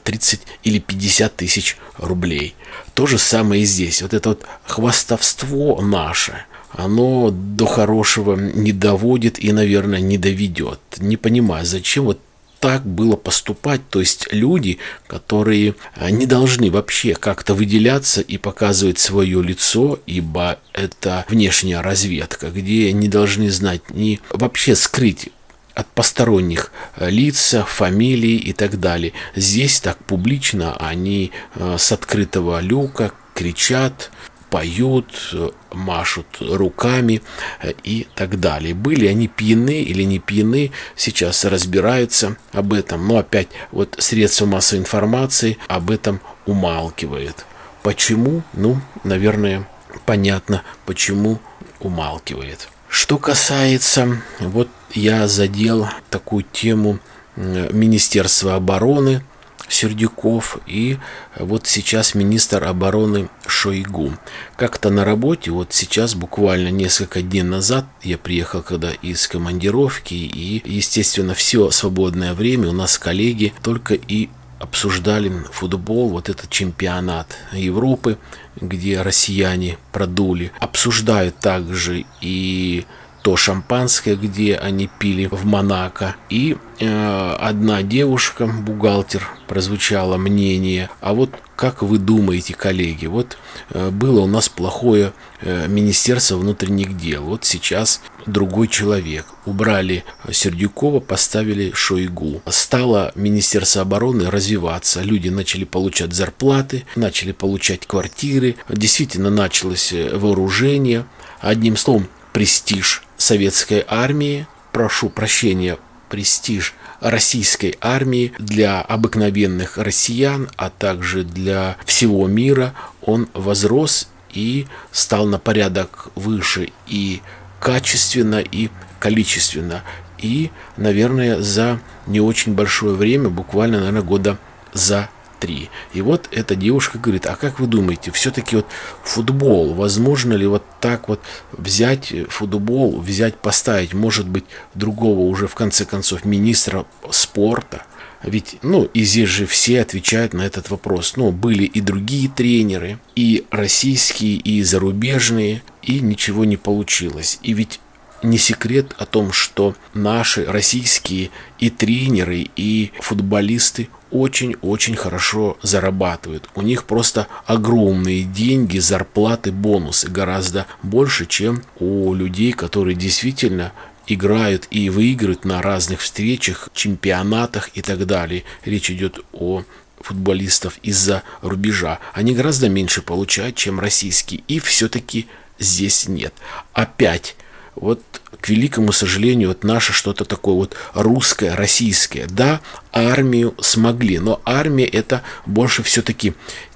30 0.05 0.41
э, 0.41 0.43
или 0.65 0.79
50 0.79 1.37
тысяч 1.37 1.77
рублей. 1.97 2.55
То 2.95 3.07
же 3.07 3.19
самое 3.19 3.63
и 3.63 3.67
здесь. 3.67 4.03
Вот 4.03 4.13
это 4.13 4.31
вот 4.31 4.45
хвастовство 4.67 5.81
наше, 5.81 6.45
оно 6.73 7.31
до 7.31 7.67
хорошего 7.67 8.37
не 8.37 8.73
доводит 8.73 9.43
и, 9.43 9.53
наверное, 9.53 10.01
не 10.01 10.19
доведет. 10.19 10.81
Не 10.99 11.17
понимаю, 11.17 11.65
зачем 11.65 12.05
вот 12.05 12.21
так 12.61 12.85
было 12.85 13.17
поступать, 13.17 13.81
то 13.91 14.01
есть 14.01 14.29
люди, 14.33 14.79
которые 15.07 15.75
э, 15.97 16.11
не 16.11 16.27
должны 16.27 16.71
вообще 16.71 17.15
как-то 17.15 17.55
выделяться 17.55 18.21
и 18.21 18.37
показывать 18.37 18.99
свое 18.99 19.43
лицо, 19.43 19.99
ибо 20.07 20.59
это 20.73 21.25
внешняя 21.29 21.81
разведка, 21.81 22.51
где 22.51 22.93
не 22.93 23.09
должны 23.09 23.51
знать 23.51 23.91
ни 23.91 24.21
вообще 24.31 24.75
скрыть 24.75 25.31
от 25.75 25.87
посторонних 25.87 26.73
э, 26.97 27.09
лиц, 27.09 27.55
фамилий 27.67 28.37
и 28.37 28.53
так 28.53 28.81
далее. 28.81 29.13
Здесь 29.37 29.81
так 29.81 29.99
публично 30.05 30.77
они 30.77 31.31
э, 31.55 31.77
с 31.79 31.93
открытого 31.93 32.61
люка 32.61 33.13
кричат, 33.35 34.11
поют, 34.51 35.35
машут 35.73 36.27
руками 36.41 37.23
э, 37.63 37.73
и 37.85 38.07
так 38.15 38.41
далее. 38.41 38.75
Были 38.75 39.07
они 39.07 39.29
пьяны 39.29 39.83
или 39.83 40.03
не 40.03 40.19
пьяны, 40.19 40.73
сейчас 40.97 41.45
разбираются 41.45 42.37
об 42.53 42.73
этом. 42.73 43.07
Но 43.07 43.19
опять 43.19 43.49
вот 43.71 43.97
средства 43.99 44.47
массовой 44.47 44.81
информации 44.81 45.59
об 45.69 45.91
этом 45.91 46.21
умалкивает. 46.47 47.45
Почему? 47.83 48.43
Ну, 48.55 48.81
наверное, 49.05 49.69
понятно, 50.07 50.63
почему 50.87 51.39
умалкивает. 51.81 52.69
Что 52.89 53.19
касается, 53.19 54.23
вот 54.41 54.69
я 54.95 55.29
задел 55.29 55.89
такую 56.11 56.45
тему 56.45 56.99
Министерства 57.37 58.57
обороны, 58.57 59.23
Сердюков 59.69 60.59
и 60.67 60.99
вот 61.39 61.67
сейчас 61.67 62.15
министр 62.15 62.65
обороны 62.65 63.29
Шойгу. 63.47 64.13
Как-то 64.57 64.91
на 64.91 65.05
работе, 65.05 65.51
вот 65.51 65.73
сейчас 65.73 66.15
буквально 66.15 66.69
несколько 66.69 67.23
дней 67.23 67.43
назад 67.43 67.87
я 68.03 68.19
приехал 68.19 68.63
когда 68.63 68.91
из 68.91 69.27
командировки 69.29 70.15
и, 70.15 70.63
естественно, 70.65 71.35
все 71.35 71.71
свободное 71.71 72.35
время 72.35 72.69
у 72.69 72.73
нас 72.73 72.99
коллеги 72.99 73.53
только 73.63 73.95
и 73.95 74.29
обсуждали 74.59 75.31
футбол, 75.53 76.09
вот 76.09 76.29
этот 76.29 76.51
чемпионат 76.51 77.37
Европы, 77.53 78.19
где 78.61 79.01
россияне 79.03 79.79
продули. 79.93 80.53
Обсуждают 80.59 81.39
также 81.39 82.05
и 82.21 82.85
то 83.29 83.37
шампанское, 83.37 84.17
где 84.17 84.57
они 84.57 84.89
пили 84.99 85.29
в 85.31 85.45
Монако. 85.45 86.17
И 86.31 86.57
э, 86.81 87.37
одна 87.39 87.83
девушка, 87.83 88.47
бухгалтер, 88.47 89.29
прозвучало 89.47 90.17
мнение, 90.17 90.89
а 91.03 91.13
вот 91.13 91.29
как 91.55 91.83
вы 91.83 91.99
думаете, 91.99 92.55
коллеги, 92.55 93.05
вот 93.05 93.37
э, 93.69 93.91
было 93.91 94.21
у 94.21 94.27
нас 94.27 94.49
плохое 94.49 95.13
э, 95.43 95.67
Министерство 95.69 96.39
внутренних 96.39 96.97
дел, 96.97 97.23
вот 97.25 97.45
сейчас 97.45 98.01
другой 98.25 98.67
человек. 98.69 99.27
Убрали 99.45 100.05
Сердюкова, 100.33 101.01
поставили 101.01 101.71
Шойгу. 101.75 102.41
Стало 102.49 103.13
Министерство 103.15 103.83
обороны 103.83 104.31
развиваться, 104.31 105.03
люди 105.03 105.29
начали 105.29 105.65
получать 105.65 106.15
зарплаты, 106.15 106.87
начали 106.97 107.33
получать 107.33 107.87
квартиры, 107.87 108.57
действительно 108.71 109.29
началось 109.29 109.93
э, 109.93 110.17
вооружение. 110.17 111.05
Одним 111.43 111.77
словом, 111.77 112.09
престиж 112.33 113.03
советской 113.19 113.85
армии, 113.87 114.47
прошу 114.73 115.11
прощения, 115.11 115.77
престиж 116.09 116.75
российской 117.01 117.77
армии 117.81 118.33
для 118.39 118.81
обыкновенных 118.81 119.77
россиян, 119.77 120.49
а 120.57 120.71
также 120.71 121.23
для 121.23 121.77
всего 121.85 122.27
мира, 122.27 122.75
он 123.03 123.29
возрос 123.35 124.09
и 124.33 124.67
стал 124.91 125.27
на 125.27 125.39
порядок 125.39 126.09
выше 126.15 126.71
и 126.87 127.21
качественно, 127.61 128.41
и 128.41 128.71
количественно. 128.99 129.83
И, 130.19 130.51
наверное, 130.77 131.41
за 131.41 131.81
не 132.07 132.21
очень 132.21 132.55
большое 132.55 132.95
время, 132.95 133.29
буквально, 133.29 133.79
наверное, 133.79 134.03
года 134.03 134.39
за 134.73 135.09
3. 135.39 135.71
И 135.95 136.03
вот 136.03 136.29
эта 136.31 136.55
девушка 136.55 136.99
говорит, 136.99 137.27
а 137.27 137.37
как 137.37 137.61
вы 137.61 137.67
думаете, 137.67 138.11
все-таки 138.11 138.57
вот 138.57 138.67
футбол, 139.03 139.75
возможно 139.75 140.35
ли 140.35 140.47
вот 140.47 140.65
так 140.81 141.09
вот 141.09 141.21
взять 141.53 142.13
футбол, 142.29 143.01
взять, 143.01 143.37
поставить, 143.37 143.95
может 143.95 144.29
быть, 144.29 144.45
другого 144.75 145.21
уже 145.21 145.47
в 145.47 145.55
конце 145.55 145.85
концов 145.85 146.25
министра 146.25 146.87
спорта? 147.11 147.85
Ведь, 148.23 148.57
ну, 148.63 148.85
и 148.85 149.05
здесь 149.05 149.29
же 149.29 149.47
все 149.47 149.81
отвечают 149.81 150.35
на 150.35 150.43
этот 150.43 150.71
вопрос. 150.71 151.17
Ну, 151.17 151.31
были 151.31 151.65
и 151.65 151.81
другие 151.81 152.29
тренеры, 152.29 152.99
и 153.15 153.47
российские, 153.51 154.37
и 154.37 154.63
зарубежные, 154.63 155.63
и 155.83 156.01
ничего 156.01 156.45
не 156.45 156.57
получилось. 156.57 157.39
И 157.43 157.53
ведь 157.53 157.79
не 158.23 158.39
секрет 158.39 158.95
о 158.99 159.07
том, 159.07 159.33
что 159.33 159.77
наши 159.95 160.45
российские 160.45 161.31
и 161.59 161.71
тренеры, 161.71 162.49
и 162.57 162.91
футболисты 163.01 163.89
очень-очень 164.11 164.97
хорошо 164.97 165.57
зарабатывают. 165.63 166.49
У 166.55 166.63
них 166.63 166.85
просто 166.85 167.27
огромные 167.47 168.25
деньги, 168.25 168.79
зарплаты, 168.79 169.53
бонусы 169.53 170.09
гораздо 170.09 170.67
больше, 170.83 171.27
чем 171.27 171.63
у 171.79 172.15
людей, 172.15 172.53
которые 172.53 172.95
действительно 172.95 173.73
играют 174.07 174.67
и 174.71 174.91
выигрывают 174.91 175.45
на 175.45 175.61
разных 175.63 176.01
встречах, 176.01 176.71
чемпионатах 176.73 177.71
и 177.75 177.83
так 177.83 178.07
далее. 178.07 178.45
Речь 178.65 178.91
идет 178.91 179.21
о 179.33 179.65
футболистов 180.01 180.79
из-за 180.83 181.23
рубежа. 181.43 181.99
Они 182.15 182.35
гораздо 182.35 182.69
меньше 182.69 183.03
получают, 183.03 183.57
чем 183.57 183.81
российские. 183.81 184.43
И 184.49 184.61
все-таки 184.61 185.27
здесь 185.59 186.09
нет. 186.09 186.33
Опять 186.73 187.37
вот 187.75 188.03
к 188.41 188.49
великому 188.49 188.93
сожалению, 188.93 189.49
вот 189.49 189.65
наше 189.65 189.93
что-то 189.93 190.25
такое 190.25 190.55
вот 190.55 190.77
русское, 190.95 191.55
российское. 191.55 192.27
Да, 192.27 192.61
армию 192.93 193.55
смогли, 193.61 194.19
но 194.19 194.41
армия 194.45 194.87
это 194.87 195.23
больше 195.47 195.83
все-таки 195.83 196.35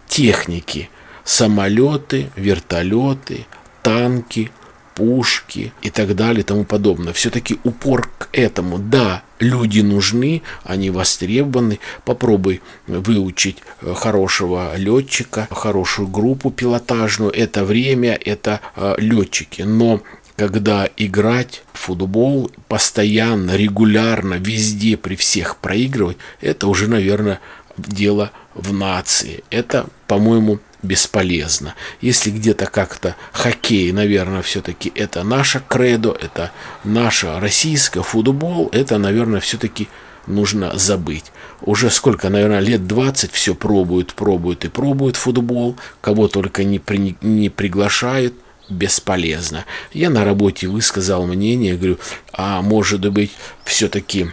техники. 0.09 0.91
Самолеты, 1.25 2.31
вертолеты, 2.37 3.47
танки, 3.83 4.51
пушки 4.95 5.73
и 5.83 5.91
так 5.91 6.15
далее 6.15 6.41
и 6.41 6.45
тому 6.45 6.65
подобное. 6.65 7.13
Все-таки 7.13 7.59
упор 7.65 8.11
к 8.19 8.29
этому. 8.33 8.79
Да, 8.79 9.23
люди 9.39 9.81
нужны, 9.81 10.43
они 10.65 10.91
востребованы. 10.91 11.79
Попробуй 12.05 12.63
выучить 12.87 13.59
э, 13.81 13.95
хорошего 13.95 14.77
летчика, 14.77 15.49
хорошую 15.51 16.09
группу 16.09 16.51
пилотажную. 16.51 17.33
Это 17.33 17.65
время, 17.65 18.15
это 18.15 18.61
э, 18.77 18.95
летчики. 18.99 19.63
Но 19.63 20.03
когда 20.43 20.89
играть 20.97 21.63
в 21.73 21.79
футбол 21.79 22.51
постоянно, 22.67 23.55
регулярно, 23.55 24.35
везде, 24.35 24.97
при 24.97 25.15
всех 25.15 25.57
проигрывать, 25.59 26.17
это 26.41 26.67
уже, 26.67 26.89
наверное, 26.89 27.39
дело 27.77 28.33
в 28.53 28.73
нации. 28.73 29.45
Это, 29.51 29.87
по-моему, 30.09 30.59
бесполезно. 30.83 31.77
Если 32.01 32.33
где-то 32.33 32.67
как-то 32.67 33.15
хоккей, 33.31 33.93
наверное, 33.93 34.43
все-таки 34.43 34.91
это 34.97 35.23
наша 35.23 35.61
кредо, 35.61 36.19
это 36.21 36.51
наша 36.83 37.39
российская 37.39 38.03
футбол, 38.03 38.69
это, 38.73 38.99
наверное, 38.99 39.39
все-таки 39.39 39.87
нужно 40.27 40.77
забыть. 40.77 41.31
Уже 41.61 41.89
сколько, 41.89 42.31
наверное, 42.31 42.59
лет 42.59 42.89
20 42.89 43.31
все 43.31 43.55
пробуют, 43.55 44.15
пробуют 44.15 44.65
и 44.65 44.69
пробуют 44.69 45.15
футбол, 45.15 45.77
кого 46.01 46.27
только 46.27 46.65
не, 46.65 46.81
при, 46.81 47.15
не 47.23 47.49
приглашают, 47.49 48.35
бесполезно. 48.73 49.65
Я 49.93 50.11
на 50.11 50.25
работе 50.25 50.67
высказал 50.67 51.27
мнение, 51.27 51.77
говорю, 51.77 51.99
а 52.33 52.63
может 52.63 53.11
быть 53.13 53.33
все-таки 53.65 54.29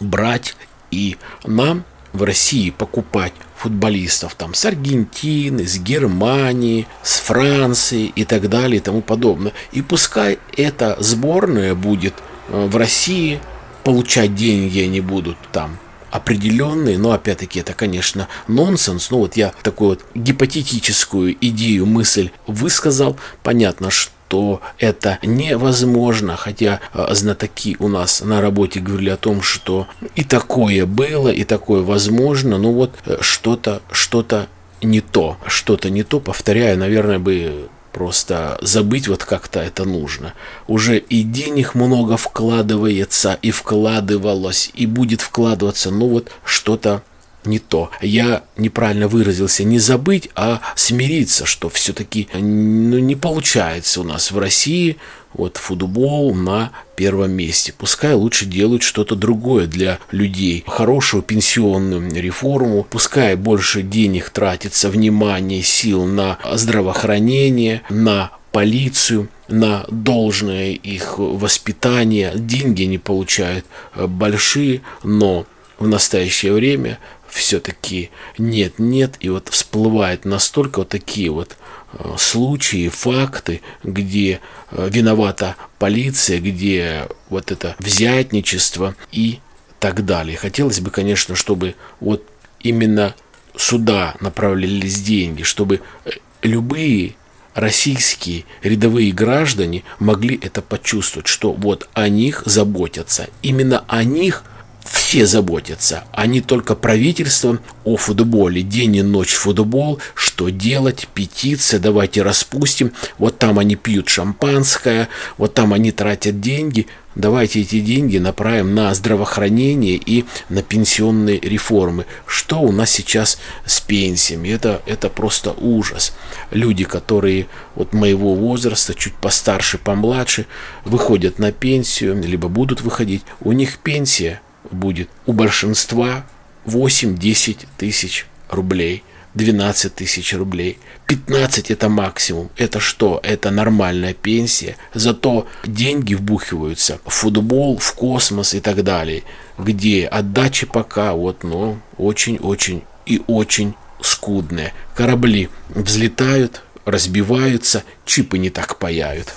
брать 0.00 0.56
и 0.90 1.16
нам 1.44 1.84
в 2.12 2.22
России 2.22 2.70
покупать 2.70 3.32
футболистов 3.56 4.34
там 4.34 4.54
с 4.54 4.64
Аргентины, 4.64 5.66
с 5.66 5.78
Германии, 5.78 6.86
с 7.02 7.20
Франции 7.20 8.12
и 8.16 8.24
так 8.24 8.48
далее 8.48 8.78
и 8.78 8.80
тому 8.80 9.02
подобное. 9.02 9.52
И 9.72 9.82
пускай 9.82 10.38
эта 10.56 10.96
сборная 11.00 11.74
будет 11.74 12.14
э, 12.48 12.66
в 12.66 12.76
России 12.76 13.40
получать 13.84 14.34
деньги, 14.34 14.80
они 14.80 15.00
будут 15.00 15.36
там 15.52 15.78
определенные, 16.10 16.98
но 16.98 17.12
опять-таки 17.12 17.60
это, 17.60 17.72
конечно, 17.72 18.28
нонсенс. 18.48 19.10
Ну 19.10 19.18
вот 19.18 19.36
я 19.36 19.52
такую 19.62 19.90
вот 19.90 20.04
гипотетическую 20.14 21.36
идею, 21.40 21.86
мысль 21.86 22.30
высказал. 22.46 23.16
Понятно, 23.42 23.90
что 23.90 24.12
то 24.30 24.60
это 24.78 25.18
невозможно, 25.24 26.36
хотя 26.36 26.78
а, 26.92 27.12
знатоки 27.16 27.76
у 27.80 27.88
нас 27.88 28.20
на 28.20 28.40
работе 28.40 28.78
говорили 28.78 29.10
о 29.10 29.16
том, 29.16 29.42
что 29.42 29.88
и 30.14 30.22
такое 30.22 30.86
было, 30.86 31.30
и 31.30 31.42
такое 31.42 31.82
возможно, 31.82 32.56
но 32.56 32.70
вот 32.72 32.92
э, 33.06 33.16
что-то, 33.22 33.82
что-то 33.90 34.46
не 34.82 35.00
то, 35.00 35.36
что-то 35.46 35.90
не 35.90 36.04
то, 36.04 36.20
повторяю, 36.20 36.78
наверное, 36.78 37.18
бы 37.18 37.68
Просто 37.92 38.58
забыть 38.62 39.08
вот 39.08 39.24
как-то 39.24 39.60
это 39.60 39.84
нужно. 39.84 40.34
Уже 40.68 40.98
и 40.98 41.22
денег 41.22 41.74
много 41.74 42.16
вкладывается, 42.16 43.38
и 43.42 43.50
вкладывалось, 43.50 44.70
и 44.74 44.86
будет 44.86 45.20
вкладываться. 45.20 45.90
Ну 45.90 46.08
вот 46.08 46.30
что-то 46.44 47.02
не 47.44 47.58
то. 47.58 47.90
Я 48.00 48.44
неправильно 48.56 49.08
выразился, 49.08 49.64
не 49.64 49.78
забыть, 49.78 50.30
а 50.34 50.60
смириться, 50.76 51.46
что 51.46 51.68
все-таки 51.68 52.28
ну, 52.34 52.98
не 52.98 53.16
получается 53.16 54.00
у 54.00 54.04
нас 54.04 54.30
в 54.30 54.38
России 54.38 54.96
вот 55.32 55.56
футбол 55.56 56.34
на 56.34 56.72
первом 56.96 57.32
месте. 57.32 57.72
Пускай 57.76 58.14
лучше 58.14 58.46
делают 58.46 58.82
что-то 58.82 59.14
другое 59.14 59.66
для 59.66 59.98
людей. 60.10 60.64
Хорошую 60.66 61.22
пенсионную 61.22 62.10
реформу. 62.20 62.86
Пускай 62.88 63.36
больше 63.36 63.82
денег 63.82 64.30
тратится, 64.30 64.90
внимания, 64.90 65.62
сил 65.62 66.04
на 66.04 66.38
здравоохранение, 66.52 67.82
на 67.90 68.32
полицию, 68.52 69.28
на 69.48 69.84
должное 69.88 70.72
их 70.72 71.18
воспитание. 71.18 72.32
Деньги 72.34 72.84
они 72.84 72.98
получают 72.98 73.64
э, 73.94 74.06
большие, 74.06 74.82
но 75.04 75.46
в 75.78 75.86
настоящее 75.88 76.52
время 76.52 76.98
все-таки 77.30 78.10
нет-нет, 78.38 79.16
и 79.20 79.28
вот 79.28 79.48
всплывает 79.48 80.24
настолько 80.24 80.80
вот 80.80 80.88
такие 80.88 81.30
вот 81.30 81.56
э, 81.92 82.14
случаи, 82.18 82.88
факты, 82.88 83.62
где 83.82 84.40
э, 84.70 84.88
виновата 84.90 85.56
полиция, 85.78 86.40
где 86.40 87.08
вот 87.28 87.52
это 87.52 87.76
взятничество 87.78 88.94
и 89.12 89.38
так 89.78 90.04
далее. 90.04 90.36
Хотелось 90.36 90.80
бы, 90.80 90.90
конечно, 90.90 91.34
чтобы 91.34 91.74
вот 92.00 92.24
именно 92.60 93.14
сюда 93.56 94.14
направлялись 94.20 95.00
деньги, 95.00 95.42
чтобы 95.42 95.80
э, 96.04 96.10
любые 96.42 97.14
российские 97.54 98.44
рядовые 98.62 99.12
граждане 99.12 99.82
могли 99.98 100.38
это 100.40 100.62
почувствовать, 100.62 101.26
что 101.26 101.52
вот 101.52 101.88
о 101.94 102.08
них 102.08 102.42
заботятся. 102.46 103.28
Именно 103.42 103.84
о 103.88 104.04
них 104.04 104.44
все 104.84 105.26
заботятся, 105.26 106.04
а 106.12 106.26
не 106.26 106.40
только 106.40 106.74
правительство 106.74 107.58
о 107.84 107.96
футболе. 107.96 108.62
День 108.62 108.96
и 108.96 109.02
ночь 109.02 109.34
футбол, 109.34 109.98
что 110.14 110.48
делать, 110.48 111.08
петиция, 111.12 111.80
давайте 111.80 112.22
распустим. 112.22 112.92
Вот 113.18 113.38
там 113.38 113.58
они 113.58 113.76
пьют 113.76 114.08
шампанское, 114.08 115.08
вот 115.36 115.54
там 115.54 115.72
они 115.72 115.92
тратят 115.92 116.40
деньги. 116.40 116.86
Давайте 117.16 117.62
эти 117.62 117.80
деньги 117.80 118.18
направим 118.18 118.74
на 118.76 118.94
здравоохранение 118.94 119.96
и 119.96 120.24
на 120.48 120.62
пенсионные 120.62 121.40
реформы. 121.40 122.06
Что 122.24 122.60
у 122.60 122.70
нас 122.70 122.90
сейчас 122.90 123.38
с 123.66 123.80
пенсиями? 123.80 124.48
Это, 124.50 124.80
это 124.86 125.08
просто 125.08 125.50
ужас. 125.50 126.14
Люди, 126.52 126.84
которые 126.84 127.48
вот 127.74 127.92
моего 127.92 128.36
возраста, 128.36 128.94
чуть 128.94 129.14
постарше, 129.14 129.76
помладше, 129.76 130.46
выходят 130.84 131.40
на 131.40 131.50
пенсию, 131.50 132.22
либо 132.22 132.48
будут 132.48 132.80
выходить, 132.80 133.22
у 133.40 133.50
них 133.50 133.78
пенсия 133.78 134.40
будет 134.70 135.08
у 135.26 135.32
большинства 135.32 136.24
8-10 136.66 137.66
тысяч 137.76 138.26
рублей, 138.48 139.02
12 139.34 139.94
тысяч 139.94 140.34
рублей. 140.34 140.78
15 141.06 141.70
это 141.70 141.88
максимум. 141.88 142.50
Это 142.56 142.80
что? 142.80 143.20
Это 143.22 143.50
нормальная 143.50 144.14
пенсия. 144.14 144.76
Зато 144.92 145.46
деньги 145.64 146.14
вбухиваются 146.14 147.00
в 147.04 147.10
футбол, 147.10 147.78
в 147.78 147.94
космос 147.94 148.54
и 148.54 148.60
так 148.60 148.82
далее. 148.82 149.22
Где 149.58 150.06
отдачи 150.06 150.66
пока 150.66 151.12
вот, 151.14 151.44
ну, 151.44 151.78
очень-очень 151.96 152.82
и 153.06 153.22
очень 153.26 153.74
скудные. 154.00 154.72
Корабли 154.94 155.48
взлетают, 155.68 156.62
разбиваются, 156.84 157.84
чипы 158.04 158.38
не 158.38 158.50
так 158.50 158.78
паяют. 158.78 159.32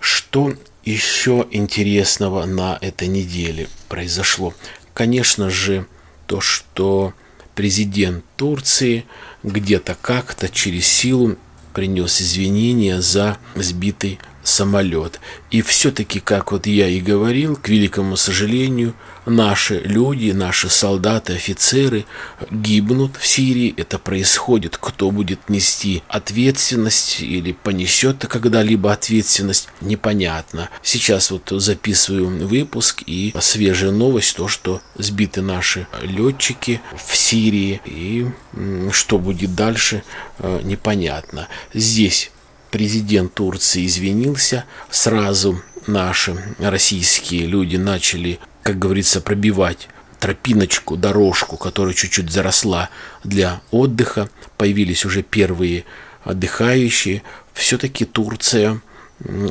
Что 0.00 0.54
еще 0.84 1.46
интересного 1.50 2.44
на 2.44 2.78
этой 2.80 3.08
неделе 3.08 3.68
произошло? 3.88 4.54
Конечно 4.92 5.50
же, 5.50 5.86
то, 6.26 6.40
что 6.40 7.14
президент 7.54 8.24
Турции 8.36 9.04
где-то 9.42 9.96
как-то 10.00 10.48
через 10.48 10.86
силу 10.86 11.36
принес 11.72 12.20
извинения 12.20 13.00
за 13.00 13.38
сбитый 13.54 14.18
самолет. 14.44 15.20
И 15.50 15.62
все-таки, 15.62 16.20
как 16.20 16.52
вот 16.52 16.66
я 16.66 16.88
и 16.88 17.00
говорил, 17.00 17.56
к 17.56 17.68
великому 17.68 18.16
сожалению, 18.16 18.94
наши 19.26 19.80
люди, 19.80 20.30
наши 20.30 20.68
солдаты, 20.68 21.34
офицеры 21.34 22.04
гибнут 22.50 23.16
в 23.16 23.26
Сирии. 23.26 23.74
Это 23.76 23.98
происходит. 23.98 24.76
Кто 24.76 25.10
будет 25.10 25.48
нести 25.48 26.02
ответственность 26.08 27.20
или 27.20 27.52
понесет 27.52 28.26
когда-либо 28.26 28.92
ответственность, 28.92 29.68
непонятно. 29.80 30.68
Сейчас 30.82 31.30
вот 31.30 31.48
записываю 31.50 32.46
выпуск 32.46 33.02
и 33.06 33.34
свежая 33.40 33.90
новость, 33.90 34.36
то, 34.36 34.48
что 34.48 34.80
сбиты 34.96 35.42
наши 35.42 35.86
летчики 36.02 36.80
в 36.96 37.16
Сирии. 37.16 37.80
И 37.86 38.26
что 38.92 39.18
будет 39.18 39.54
дальше, 39.54 40.02
э, 40.38 40.60
непонятно. 40.62 41.48
Здесь 41.72 42.30
президент 42.74 43.32
Турции 43.34 43.86
извинился, 43.86 44.64
сразу 44.90 45.62
наши 45.86 46.36
российские 46.58 47.46
люди 47.46 47.76
начали, 47.76 48.40
как 48.64 48.80
говорится, 48.80 49.20
пробивать 49.20 49.86
тропиночку, 50.18 50.96
дорожку, 50.96 51.56
которая 51.56 51.94
чуть-чуть 51.94 52.32
заросла 52.32 52.90
для 53.22 53.60
отдыха. 53.70 54.28
Появились 54.56 55.04
уже 55.04 55.22
первые 55.22 55.84
отдыхающие. 56.24 57.22
Все-таки 57.52 58.04
Турция 58.04 58.80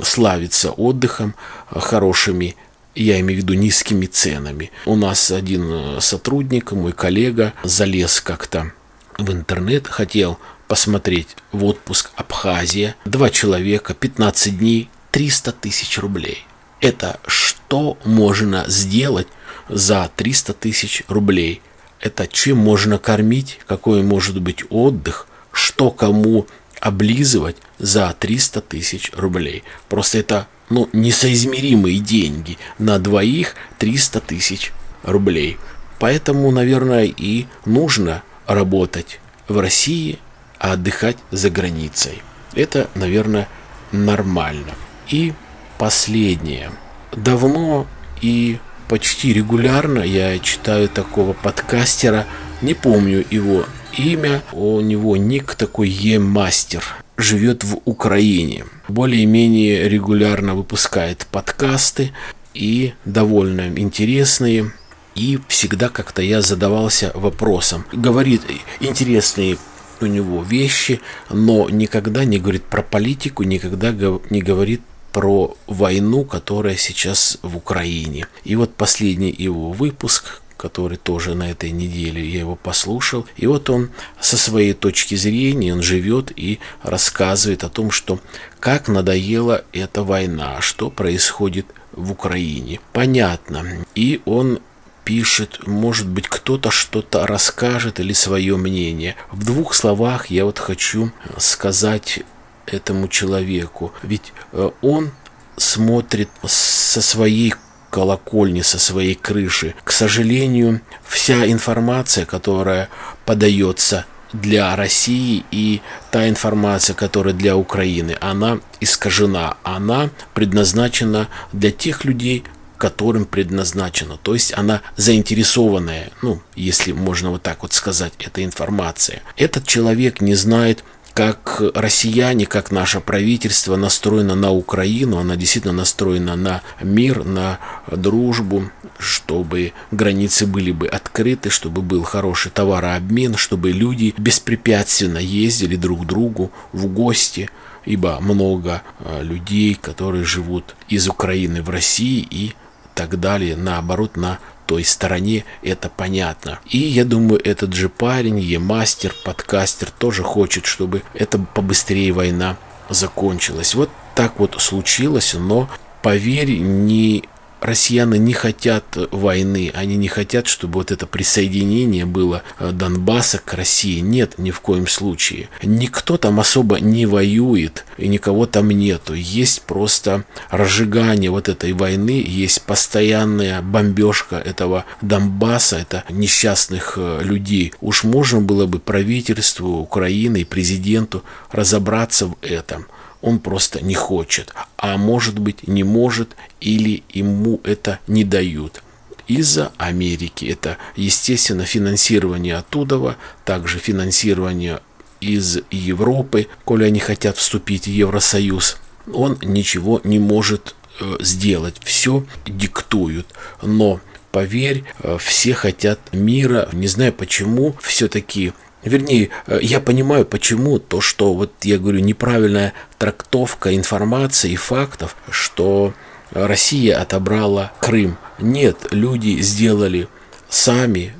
славится 0.03 0.71
отдыхом, 0.71 1.33
хорошими 1.69 2.57
я 2.93 3.21
имею 3.21 3.39
в 3.39 3.43
виду 3.43 3.53
низкими 3.53 4.05
ценами. 4.05 4.69
У 4.85 4.97
нас 4.97 5.31
один 5.31 5.63
э, 5.71 6.01
сотрудник, 6.01 6.73
мой 6.73 6.91
коллега, 6.91 7.53
залез 7.63 8.19
как-то 8.19 8.73
в 9.17 9.31
интернет, 9.31 9.87
хотел 9.87 10.37
посмотреть 10.73 11.37
в 11.51 11.65
отпуск 11.65 12.09
Абхазия. 12.15 12.95
Два 13.05 13.29
человека, 13.29 13.93
15 13.93 14.57
дней, 14.57 14.89
300 15.11 15.51
тысяч 15.51 15.99
рублей. 15.99 16.47
Это 16.81 17.19
что 17.27 17.95
можно 18.05 18.65
сделать 18.67 19.27
за 19.69 20.09
300 20.15 20.53
тысяч 20.53 21.03
рублей? 21.07 21.61
Это 21.99 22.25
чем 22.25 22.57
можно 22.57 22.97
кормить, 22.97 23.59
какой 23.67 24.01
может 24.01 24.41
быть 24.41 24.63
отдых, 24.71 25.27
что 25.51 25.91
кому 25.91 26.47
облизывать 26.79 27.57
за 27.77 28.11
300 28.19 28.61
тысяч 28.61 29.11
рублей. 29.15 29.61
Просто 29.89 30.17
это 30.17 30.47
ну, 30.71 30.89
несоизмеримые 30.91 31.99
деньги. 31.99 32.57
На 32.79 32.97
двоих 32.97 33.53
300 33.77 34.21
тысяч 34.21 34.71
рублей. 35.03 35.59
Поэтому, 35.99 36.49
наверное, 36.49 37.05
и 37.05 37.45
нужно 37.63 38.23
работать 38.47 39.19
в 39.47 39.59
России, 39.59 40.17
а 40.63 40.73
отдыхать 40.73 41.17
за 41.29 41.49
границей. 41.49 42.23
Это, 42.55 42.89
наверное, 42.95 43.49
нормально. 43.91 44.73
И 45.09 45.33
последнее. 45.77 46.71
Давно 47.11 47.85
и 48.21 48.59
почти 48.87 49.33
регулярно 49.33 49.99
я 49.99 50.39
читаю 50.39 50.87
такого 50.87 51.33
подкастера, 51.33 52.25
не 52.61 52.73
помню 52.73 53.25
его 53.29 53.65
имя, 53.97 54.41
у 54.53 54.79
него 54.79 55.17
ник 55.17 55.55
такой 55.55 55.89
Е-мастер, 55.89 56.81
живет 57.17 57.65
в 57.65 57.81
Украине. 57.83 58.63
Более-менее 58.87 59.89
регулярно 59.89 60.55
выпускает 60.55 61.27
подкасты 61.29 62.13
и 62.53 62.93
довольно 63.03 63.67
интересные. 63.77 64.71
И 65.13 65.39
всегда 65.49 65.89
как-то 65.89 66.21
я 66.21 66.41
задавался 66.41 67.11
вопросом. 67.13 67.85
Говорит 67.91 68.41
интересные 68.79 69.57
у 70.03 70.07
него 70.07 70.43
вещи, 70.43 71.01
но 71.29 71.69
никогда 71.69 72.25
не 72.25 72.39
говорит 72.39 72.63
про 72.63 72.81
политику, 72.81 73.43
никогда 73.43 73.91
не 74.29 74.41
говорит 74.41 74.81
про 75.11 75.55
войну, 75.67 76.25
которая 76.25 76.75
сейчас 76.75 77.37
в 77.41 77.55
Украине. 77.55 78.25
И 78.43 78.55
вот 78.55 78.73
последний 78.75 79.33
его 79.37 79.71
выпуск, 79.71 80.41
который 80.57 80.97
тоже 80.97 81.35
на 81.35 81.51
этой 81.51 81.71
неделе 81.71 82.25
я 82.25 82.39
его 82.39 82.55
послушал. 82.55 83.25
И 83.37 83.47
вот 83.47 83.69
он 83.69 83.89
со 84.19 84.37
своей 84.37 84.73
точки 84.73 85.15
зрения, 85.15 85.73
он 85.73 85.81
живет 85.81 86.31
и 86.35 86.59
рассказывает 86.81 87.63
о 87.63 87.69
том, 87.69 87.91
что 87.91 88.19
как 88.59 88.87
надоела 88.87 89.65
эта 89.71 90.03
война, 90.03 90.61
что 90.61 90.89
происходит 90.89 91.67
в 91.91 92.11
Украине. 92.11 92.79
Понятно. 92.91 93.85
И 93.93 94.21
он 94.25 94.59
пишет, 95.03 95.67
может 95.67 96.07
быть, 96.07 96.27
кто-то 96.27 96.71
что-то 96.71 97.25
расскажет 97.27 97.99
или 97.99 98.13
свое 98.13 98.57
мнение. 98.57 99.15
В 99.31 99.45
двух 99.45 99.73
словах 99.73 100.27
я 100.27 100.45
вот 100.45 100.59
хочу 100.59 101.11
сказать 101.37 102.19
этому 102.65 103.07
человеку, 103.07 103.93
ведь 104.03 104.33
э, 104.51 104.71
он 104.81 105.11
смотрит 105.57 106.29
со 106.45 107.01
своей 107.01 107.53
колокольни, 107.89 108.61
со 108.61 108.79
своей 108.79 109.15
крыши. 109.15 109.75
К 109.83 109.91
сожалению, 109.91 110.81
вся 111.05 111.45
информация, 111.45 112.25
которая 112.25 112.89
подается 113.25 114.05
для 114.33 114.75
России 114.75 115.45
и 115.51 115.81
та 116.09 116.27
информация, 116.27 116.95
которая 116.95 117.35
для 117.35 117.55
Украины, 117.55 118.17
она 118.19 118.59
искажена, 118.79 119.57
она 119.61 120.09
предназначена 120.33 121.27
для 121.51 121.69
тех 121.69 122.03
людей, 122.03 122.43
которым 122.83 123.23
предназначено. 123.23 124.17
То 124.21 124.33
есть 124.33 124.53
она 124.57 124.81
заинтересованная, 124.97 126.09
ну, 126.21 126.41
если 126.53 126.91
можно 126.91 127.29
вот 127.29 127.41
так 127.41 127.61
вот 127.61 127.71
сказать, 127.71 128.11
эта 128.19 128.43
информация. 128.43 129.21
Этот 129.37 129.65
человек 129.65 130.19
не 130.19 130.35
знает, 130.35 130.83
как 131.13 131.61
россияне, 131.75 132.45
как 132.45 132.71
наше 132.71 132.99
правительство 132.99 133.77
настроено 133.77 134.35
на 134.35 134.51
Украину, 134.51 135.17
она 135.17 135.37
действительно 135.37 135.71
настроена 135.71 136.35
на 136.35 136.61
мир, 136.81 137.23
на 137.23 137.59
дружбу, 137.89 138.69
чтобы 138.99 139.71
границы 139.91 140.45
были 140.45 140.73
бы 140.73 140.87
открыты, 140.87 141.49
чтобы 141.49 141.81
был 141.81 142.03
хороший 142.03 142.51
товарообмен, 142.51 143.37
чтобы 143.37 143.71
люди 143.71 144.13
беспрепятственно 144.17 145.19
ездили 145.19 145.77
друг 145.77 146.01
к 146.01 146.05
другу 146.05 146.51
в 146.73 146.87
гости, 146.87 147.49
ибо 147.85 148.19
много 148.19 148.81
э, 148.99 149.23
людей, 149.23 149.75
которые 149.75 150.25
живут 150.25 150.75
из 150.89 151.07
Украины 151.07 151.61
в 151.61 151.69
России 151.69 152.27
и 152.29 152.53
так 152.93 153.19
далее, 153.19 153.55
наоборот, 153.55 154.17
на 154.17 154.39
той 154.65 154.83
стороне, 154.83 155.45
это 155.61 155.89
понятно. 155.89 156.59
И 156.69 156.77
я 156.77 157.05
думаю, 157.05 157.41
этот 157.43 157.73
же 157.73 157.89
парень, 157.89 158.39
е-мастер, 158.39 159.13
подкастер, 159.23 159.91
тоже 159.91 160.23
хочет, 160.23 160.65
чтобы 160.65 161.03
это 161.13 161.37
побыстрее 161.37 162.11
война 162.11 162.57
закончилась. 162.89 163.75
Вот 163.75 163.89
так 164.15 164.39
вот 164.39 164.55
случилось, 164.61 165.33
но 165.33 165.69
поверь, 166.01 166.57
не 166.59 167.25
россияне 167.63 168.19
не 168.19 168.33
хотят 168.33 168.83
войны, 169.11 169.71
они 169.73 169.95
не 169.95 170.07
хотят, 170.07 170.47
чтобы 170.47 170.75
вот 170.75 170.91
это 170.91 171.07
присоединение 171.07 172.05
было 172.05 172.43
э, 172.59 172.71
Донбасса 172.71 173.39
к 173.43 173.53
России. 173.53 173.99
Нет, 173.99 174.37
ни 174.37 174.51
в 174.51 174.59
коем 174.59 174.87
случае. 174.87 175.49
Никто 175.63 176.17
там 176.17 176.39
особо 176.39 176.79
не 176.79 177.05
воюет, 177.05 177.85
и 177.97 178.07
никого 178.07 178.45
там 178.45 178.69
нету. 178.69 179.13
Есть 179.13 179.61
просто 179.63 180.25
разжигание 180.49 181.31
вот 181.31 181.49
этой 181.49 181.71
войны, 181.73 182.23
есть 182.25 182.63
постоянная 182.63 183.61
бомбежка 183.61 184.35
этого 184.35 184.85
Донбасса, 185.01 185.77
это 185.77 186.03
несчастных 186.09 186.95
э, 186.97 187.21
людей. 187.23 187.73
Уж 187.79 188.03
можно 188.03 188.41
было 188.41 188.65
бы 188.65 188.79
правительству 188.79 189.77
Украины 189.77 190.41
и 190.41 190.45
президенту 190.45 191.23
разобраться 191.51 192.27
в 192.27 192.35
этом 192.41 192.87
он 193.23 193.39
просто 193.39 193.81
не 193.81 193.95
хочет, 193.95 194.53
а 194.77 194.97
может 194.97 195.39
быть 195.39 195.65
не 195.65 195.83
может 195.83 196.35
или 196.59 197.03
ему 197.09 197.61
это 197.63 197.99
не 198.05 198.25
дают 198.25 198.83
из-за 199.29 199.71
Америки. 199.77 200.45
Это, 200.45 200.77
естественно, 200.97 201.63
финансирование 201.63 202.57
оттуда, 202.57 203.15
также 203.45 203.79
финансирование 203.79 204.81
из 205.21 205.59
Европы, 205.71 206.47
коли 206.65 206.83
они 206.83 206.99
хотят 206.99 207.37
вступить 207.37 207.85
в 207.85 207.91
Евросоюз. 207.91 208.77
Он 209.13 209.37
ничего 209.41 210.01
не 210.03 210.19
может 210.19 210.75
э, 210.99 211.15
сделать, 211.21 211.75
все 211.81 212.25
диктуют. 212.45 213.27
Но 213.61 214.01
поверь, 214.31 214.83
э, 214.99 215.17
все 215.17 215.53
хотят 215.53 215.99
мира. 216.11 216.67
Не 216.73 216.87
знаю 216.87 217.13
почему, 217.13 217.73
все-таки 217.81 218.51
Вернее, 218.83 219.29
э, 219.47 219.59
я 219.61 219.79
понимаю, 219.79 220.25
почему 220.25 220.79
то, 220.79 221.01
что, 221.01 221.33
вот 221.33 221.51
я 221.63 221.77
говорю, 221.77 221.99
неправильная 221.99 222.73
трактовка 222.97 223.75
информации 223.75 224.51
и 224.51 224.55
фактов, 224.55 225.15
что 225.29 225.93
Россия 226.31 226.99
отобрала 226.99 227.71
Крым. 227.79 228.17
Нет, 228.39 228.77
люди 228.91 229.39
сделали 229.41 230.07
сами 230.49 231.13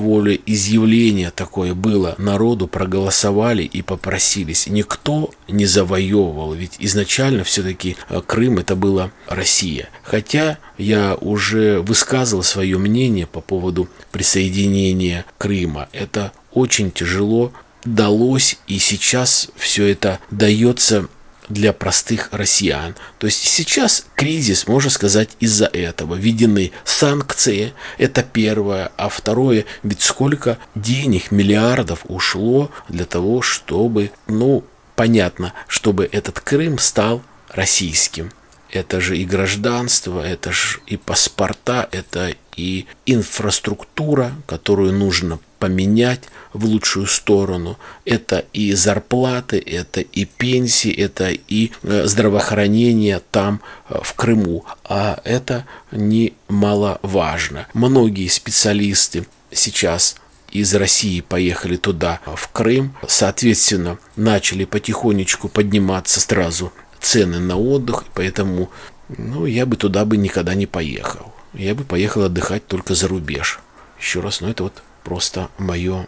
волеизъявление 0.00 1.30
такое 1.30 1.74
было, 1.74 2.14
народу 2.18 2.66
проголосовали 2.66 3.62
и 3.62 3.82
попросились. 3.82 4.66
Никто 4.66 5.30
не 5.48 5.66
завоевывал, 5.66 6.54
ведь 6.54 6.76
изначально 6.78 7.44
все-таки 7.44 7.96
э, 8.08 8.20
Крым 8.26 8.58
это 8.58 8.74
была 8.76 9.10
Россия. 9.26 9.90
Хотя 10.02 10.58
я 10.78 11.14
уже 11.20 11.80
высказывал 11.80 12.42
свое 12.42 12.78
мнение 12.78 13.26
по 13.26 13.40
поводу 13.40 13.88
присоединения 14.10 15.24
Крыма. 15.38 15.88
Это 15.92 16.32
очень 16.52 16.90
тяжело 16.90 17.52
далось, 17.84 18.58
и 18.66 18.78
сейчас 18.78 19.48
все 19.56 19.86
это 19.86 20.18
дается 20.30 21.08
для 21.50 21.72
простых 21.72 22.30
россиян. 22.32 22.94
То 23.18 23.26
есть 23.26 23.44
сейчас 23.44 24.06
кризис, 24.14 24.66
можно 24.66 24.90
сказать, 24.90 25.30
из-за 25.40 25.66
этого. 25.66 26.14
Введены 26.14 26.72
санкции, 26.84 27.74
это 27.98 28.22
первое. 28.22 28.90
А 28.96 29.08
второе, 29.08 29.66
ведь 29.82 30.00
сколько 30.00 30.58
денег, 30.74 31.30
миллиардов 31.30 32.00
ушло 32.08 32.70
для 32.88 33.04
того, 33.04 33.42
чтобы, 33.42 34.10
ну, 34.26 34.64
понятно, 34.96 35.52
чтобы 35.66 36.08
этот 36.10 36.40
Крым 36.40 36.78
стал 36.78 37.22
российским. 37.48 38.32
Это 38.70 39.00
же 39.00 39.18
и 39.18 39.24
гражданство, 39.24 40.24
это 40.24 40.52
же 40.52 40.78
и 40.86 40.96
паспорта, 40.96 41.88
это 41.90 42.32
и 42.56 42.86
инфраструктура, 43.04 44.32
которую 44.46 44.92
нужно 44.92 45.40
поменять 45.60 46.22
в 46.52 46.64
лучшую 46.64 47.06
сторону. 47.06 47.78
Это 48.04 48.44
и 48.52 48.72
зарплаты, 48.72 49.62
это 49.64 50.00
и 50.00 50.24
пенсии, 50.24 50.92
это 50.92 51.30
и 51.30 51.70
э, 51.82 52.06
здравоохранение 52.06 53.20
там, 53.30 53.60
э, 53.88 53.98
в 54.02 54.14
Крыму. 54.14 54.64
А 54.84 55.20
это 55.24 55.66
немаловажно. 55.92 57.68
Многие 57.74 58.26
специалисты 58.26 59.26
сейчас 59.52 60.16
из 60.50 60.74
России 60.74 61.20
поехали 61.20 61.76
туда, 61.76 62.20
в 62.24 62.48
Крым. 62.48 62.96
Соответственно, 63.06 63.98
начали 64.16 64.64
потихонечку 64.64 65.48
подниматься 65.48 66.20
сразу 66.20 66.72
цены 67.00 67.38
на 67.38 67.56
отдых, 67.56 68.04
поэтому 68.14 68.70
ну, 69.08 69.46
я 69.46 69.66
бы 69.66 69.76
туда 69.76 70.04
бы 70.04 70.16
никогда 70.16 70.54
не 70.54 70.66
поехал. 70.66 71.32
Я 71.52 71.74
бы 71.74 71.84
поехал 71.84 72.24
отдыхать 72.24 72.66
только 72.66 72.94
за 72.94 73.08
рубеж. 73.08 73.60
Еще 74.00 74.20
раз, 74.20 74.40
ну 74.40 74.48
это 74.48 74.64
вот 74.64 74.82
просто 75.04 75.48
мое 75.58 76.06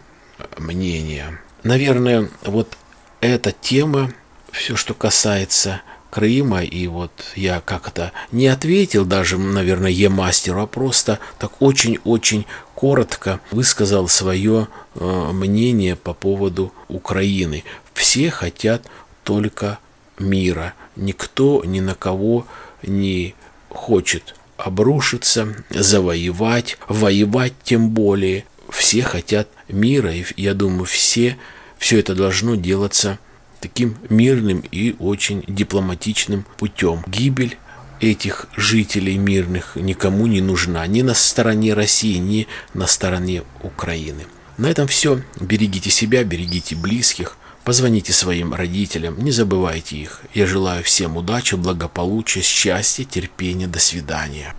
мнение. 0.57 1.39
Наверное, 1.63 2.29
вот 2.43 2.77
эта 3.21 3.51
тема, 3.51 4.11
все, 4.51 4.75
что 4.75 4.93
касается 4.93 5.81
Крыма, 6.09 6.63
и 6.63 6.85
вот 6.85 7.11
я 7.35 7.59
как-то 7.59 8.11
не 8.31 8.47
ответил 8.47 9.03
даже, 9.03 9.39
наверное, 9.39 9.89
Е-мастеру, 9.89 10.61
а 10.61 10.67
просто 10.67 11.17
так 11.39 11.59
очень-очень 11.59 12.45
коротко 12.75 13.39
высказал 13.49 14.07
свое 14.07 14.67
э, 14.93 15.31
мнение 15.31 15.95
по 15.95 16.13
поводу 16.13 16.71
Украины. 16.87 17.63
Все 17.95 18.29
хотят 18.29 18.83
только 19.23 19.79
мира. 20.19 20.73
Никто 20.95 21.63
ни 21.65 21.79
на 21.79 21.95
кого 21.95 22.45
не 22.83 23.33
хочет 23.69 24.35
обрушиться, 24.57 25.55
завоевать, 25.69 26.77
воевать 26.87 27.53
тем 27.63 27.89
более 27.89 28.45
все 28.73 29.03
хотят 29.03 29.47
мира, 29.69 30.13
и 30.13 30.25
я 30.35 30.53
думаю, 30.53 30.85
все, 30.85 31.37
все 31.77 31.99
это 31.99 32.15
должно 32.15 32.55
делаться 32.55 33.19
таким 33.61 33.97
мирным 34.09 34.63
и 34.71 34.95
очень 34.99 35.43
дипломатичным 35.47 36.45
путем. 36.57 37.03
Гибель 37.07 37.57
этих 38.01 38.47
жителей 38.57 39.17
мирных 39.17 39.75
никому 39.75 40.27
не 40.27 40.41
нужна, 40.41 40.85
ни 40.87 41.01
на 41.01 41.13
стороне 41.13 41.73
России, 41.73 42.17
ни 42.17 42.47
на 42.73 42.87
стороне 42.87 43.43
Украины. 43.61 44.25
На 44.57 44.67
этом 44.67 44.87
все. 44.87 45.21
Берегите 45.39 45.89
себя, 45.89 46.23
берегите 46.23 46.75
близких, 46.75 47.37
позвоните 47.63 48.11
своим 48.11 48.53
родителям, 48.53 49.17
не 49.23 49.31
забывайте 49.31 49.97
их. 49.97 50.21
Я 50.33 50.45
желаю 50.45 50.83
всем 50.83 51.15
удачи, 51.17 51.55
благополучия, 51.55 52.41
счастья, 52.41 53.03
терпения. 53.05 53.67
До 53.67 53.79
свидания. 53.79 54.53